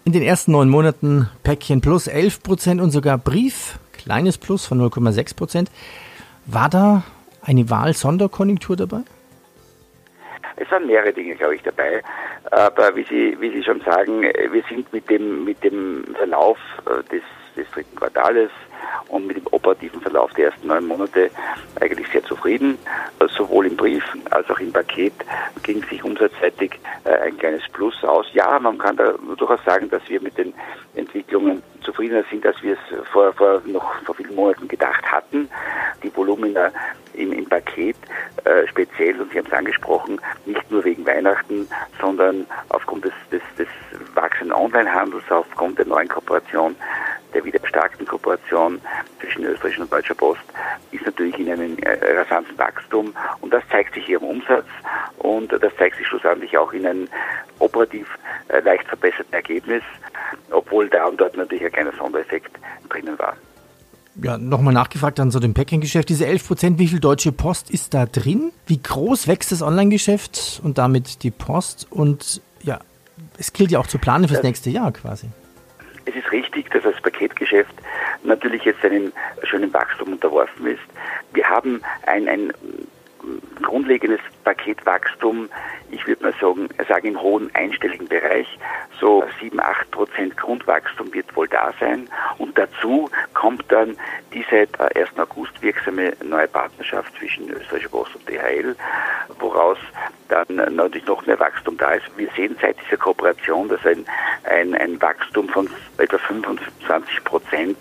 In 0.06 0.14
den 0.14 0.22
ersten 0.22 0.54
neun 0.54 0.70
Monaten 0.70 1.30
Päckchen 1.44 1.82
plus 1.82 2.08
11 2.08 2.44
Prozent 2.44 2.82
und 2.82 2.92
sogar 2.92 3.18
Brief, 3.18 3.80
kleines 4.10 4.39
Plus 4.39 4.65
von 4.65 4.82
0,6 4.82 5.36
Prozent. 5.36 5.69
War 6.48 6.67
da 6.67 7.04
eine 7.43 7.69
Wahl-Sonderkonjunktur 7.69 8.76
dabei? 8.76 9.02
Es 10.56 10.72
waren 10.72 10.88
mehrere 10.88 11.13
Dinge, 11.13 11.36
glaube 11.36 11.54
ich, 11.54 11.62
dabei. 11.62 12.02
Aber 12.50 12.95
wie 12.95 13.04
Sie, 13.04 13.38
wie 13.39 13.52
Sie 13.52 13.63
schon 13.63 13.82
sagen, 13.82 14.24
wir 14.24 14.63
sind 14.67 14.91
mit 14.91 15.08
dem, 15.12 15.45
mit 15.45 15.63
dem 15.63 16.04
Verlauf 16.17 16.58
äh, 16.88 17.04
des, 17.12 17.22
des 17.56 17.69
dritten 17.69 17.95
Quartales 17.95 18.50
und 19.10 19.28
mit 19.28 19.38
dem 19.38 19.45
operativen 19.52 20.02
Verlauf 20.02 20.34
der 20.34 20.45
ersten 20.45 20.67
neun 20.67 20.88
Monate 20.88 21.30
eigentlich 21.80 22.08
sehr 22.08 22.24
zufrieden. 22.24 22.80
Äh, 23.19 23.28
sowohl 23.28 23.67
im 23.67 23.78
Brief 23.78 24.04
als 24.32 24.50
auch 24.50 24.60
im 24.60 24.74
Paket 24.74 25.13
ging 25.62 25.84
sich 25.84 26.04
umsatzseitig 26.04 26.80
äh, 27.04 27.12
ein 27.28 27.38
kleines 27.38 27.62
Plus 27.74 28.04
aus. 28.04 28.26
Ja, 28.34 28.58
man 28.58 28.80
kann 28.80 28.98
da 28.98 29.13
durchaus 29.38 29.63
sagen, 29.65 29.88
dass 29.91 30.02
wir 30.10 30.19
mit 30.19 30.36
den 30.36 30.52
Entwicklungen 30.95 31.62
zufriedener 32.00 32.24
sind, 32.30 32.46
als 32.46 32.62
wir 32.64 32.74
es 32.74 33.08
vor, 33.10 33.34
vor 33.34 33.62
noch 33.66 34.02
vor 34.04 34.16
vielen 34.16 34.34
Monaten 34.34 34.68
gedacht 34.70 35.04
hatten. 35.12 35.50
Die 36.02 36.16
Volumina 36.16 36.72
im, 37.14 37.34
im 37.34 37.46
Paket 37.46 37.98
äh, 38.46 38.66
speziell, 38.68 39.20
und 39.20 39.32
Sie 39.32 39.38
haben 39.38 39.48
es 39.48 39.54
angesprochen, 39.54 40.20
nicht 40.46 40.72
nur 40.72 40.84
wegen 40.86 41.06
Weihnachten, 41.06 41.68
sondern 42.00 42.46
aufgrund 42.70 43.04
des, 43.04 43.12
des, 43.32 43.42
des 43.58 43.68
wachsenden 44.16 44.54
Onlinehandels, 44.54 45.30
aufgrund 45.30 45.78
der 45.78 45.88
neuen 45.88 46.08
Kooperation 46.08 46.76
der 47.34 47.46
wieder 47.46 47.60
starken 47.68 48.08
Kooperation 48.08 48.82
zwischen 49.20 49.44
österreichischer 49.46 49.84
und 49.84 49.92
deutscher 49.92 50.16
Post 50.16 50.42
ist 50.92 51.06
natürlich 51.06 51.38
in 51.38 51.52
einem 51.52 51.78
äh, 51.80 52.18
rasanten 52.18 52.58
Wachstum. 52.58 53.14
Und 53.42 53.54
das 53.54 53.64
zeigt 53.70 53.94
sich 53.94 54.06
hier 54.06 54.20
im 54.20 54.28
Umsatz. 54.28 54.66
Und 55.20 55.52
das 55.52 55.76
zeigt 55.78 55.98
sich 55.98 56.08
schlussendlich 56.08 56.58
auch 56.58 56.74
in 56.74 56.88
einem 56.88 57.08
operativ 57.60 58.08
äh, 58.48 58.62
leicht 58.62 58.88
verbesserten 58.88 59.34
Ergebnis, 59.34 59.84
obwohl 60.52 60.90
da 60.90 61.06
und 61.06 61.20
dort 61.20 61.38
natürlich 61.38 61.64
ein 61.64 61.72
kleiner 61.72 61.94
Sondereffekt 61.98 62.52
drinnen 62.90 63.18
war. 63.20 63.36
Ja, 64.22 64.38
nochmal 64.38 64.74
nachgefragt 64.74 65.20
an 65.20 65.32
so 65.32 65.40
dem 65.40 65.54
Packing-Geschäft. 65.54 66.10
Diese 66.10 66.26
11 66.26 66.48
Prozent, 66.48 66.80
wie 66.80 66.88
viel 66.88 67.00
Deutsche 67.00 67.32
Post 67.32 67.72
ist 67.72 67.94
da 67.94 68.06
drin? 68.06 68.52
Wie 68.66 68.82
groß 68.82 69.28
wächst 69.28 69.52
das 69.52 69.62
Online-Geschäft 69.62 70.60
und 70.64 70.78
damit 70.78 71.24
die 71.24 71.32
Post? 71.32 71.88
Und 71.90 72.42
ja, 72.62 72.80
es 73.38 73.54
gilt 73.54 73.72
ja 73.72 73.80
auch 73.80 73.88
zu 73.88 73.98
planen 73.98 74.28
fürs 74.28 74.44
nächste 74.44 74.70
Jahr 74.70 74.92
quasi. 74.92 75.28
Es 76.06 76.16
ist 76.16 76.32
richtig, 76.32 76.70
dass 76.72 76.84
das 76.84 77.00
Paketgeschäft 77.02 77.74
natürlich 78.24 78.64
jetzt 78.64 78.84
einem 78.84 79.14
schönen 79.44 79.72
Wachstum 79.74 80.14
unterworfen 80.14 80.68
ist. 80.68 80.82
Wir 81.34 81.48
haben 81.48 81.82
ein, 82.06 82.28
ein 82.28 82.52
grundlegendes 83.62 84.20
Paketwachstum, 84.50 85.48
ich 85.92 86.08
würde 86.08 86.24
mal 86.24 86.34
sagen, 86.42 86.70
sagen 86.88 87.08
im 87.10 87.22
hohen 87.22 87.54
einstelligen 87.54 88.08
Bereich, 88.08 88.48
so 89.00 89.24
7, 89.40 89.60
8 89.60 89.92
Prozent 89.92 90.38
Grundwachstum 90.38 91.14
wird 91.14 91.36
wohl 91.36 91.48
da 91.48 91.72
sein. 91.80 92.10
Und 92.40 92.58
dazu 92.58 93.12
kommt 93.36 93.64
dann 93.72 93.96
die 94.34 94.44
seit 94.50 94.70
1. 94.80 95.20
August 95.20 95.62
wirksame 95.62 96.14
neue 96.24 96.48
Partnerschaft 96.48 97.16
zwischen 97.20 97.48
Österreichischer 97.50 97.90
Post 97.90 98.16
und 98.16 98.28
DHL, 98.28 98.76
woraus 99.40 99.78
dann 100.30 100.48
natürlich 100.76 101.06
noch 101.06 101.26
mehr 101.28 101.40
Wachstum 101.40 101.78
da 101.78 101.92
ist. 101.92 102.06
Wir 102.18 102.30
sehen 102.36 102.56
seit 102.60 102.76
dieser 102.84 102.98
Kooperation, 102.98 103.70
dass 103.70 103.86
ein, 103.86 104.06
ein, 104.46 104.74
ein 104.74 105.00
Wachstum 105.00 105.48
von 105.48 105.70
etwa 106.00 106.18
25 106.18 107.24
Prozent 107.24 107.78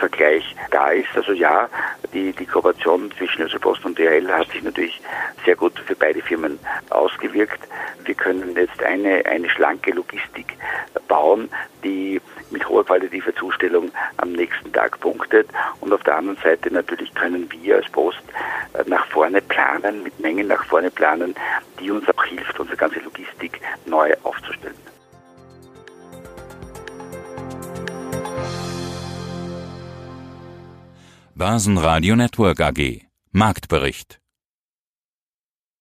im 0.00 0.10
Monatsvergleich 0.10 0.56
da 0.70 0.90
ist. 0.90 1.08
Also 1.14 1.32
ja, 1.32 1.68
die, 2.12 2.32
die 2.32 2.46
Kooperation 2.46 3.10
zwischen 3.16 3.42
Österreichischer 3.42 3.58
Post 3.58 3.84
und 3.84 3.98
DHL 3.98 4.28
hat 4.30 4.50
sich 4.50 4.62
natürlich 4.62 5.00
sehr 5.44 5.56
gut 5.56 5.78
für 5.78 5.94
beide 5.94 6.22
Firmen 6.22 6.58
ausgewirkt. 6.90 7.60
Wir 8.04 8.14
können 8.14 8.56
jetzt 8.56 8.82
eine, 8.82 9.24
eine 9.26 9.48
schlanke 9.50 9.92
Logistik 9.92 10.56
bauen, 11.08 11.48
die 11.84 12.20
mit 12.50 12.68
hoher 12.68 12.84
qualitativer 12.84 13.34
Zustellung 13.36 13.92
am 14.16 14.32
nächsten 14.32 14.72
Tag 14.72 14.98
punktet. 15.00 15.48
Und 15.80 15.92
auf 15.92 16.02
der 16.02 16.16
anderen 16.16 16.38
Seite 16.42 16.72
natürlich 16.72 17.14
können 17.14 17.48
wir 17.52 17.76
als 17.76 17.88
Post 17.90 18.22
äh, 18.72 18.82
nach 18.88 19.06
vorne 19.06 19.40
planen, 19.40 20.02
mit 20.02 20.18
Mengen 20.18 20.48
nach 20.48 20.64
vorne 20.64 20.90
planen, 20.90 21.34
die 21.78 21.90
uns 21.90 22.08
auch 22.08 22.24
hilft, 22.24 22.58
unsere 22.58 22.76
ganze 22.76 23.00
Logistik 23.00 23.60
neu 23.86 24.12
aufzustellen. 24.24 24.59
Börsenradio 31.40 32.16
Network 32.16 32.60
AG 32.60 33.06
Marktbericht 33.32 34.19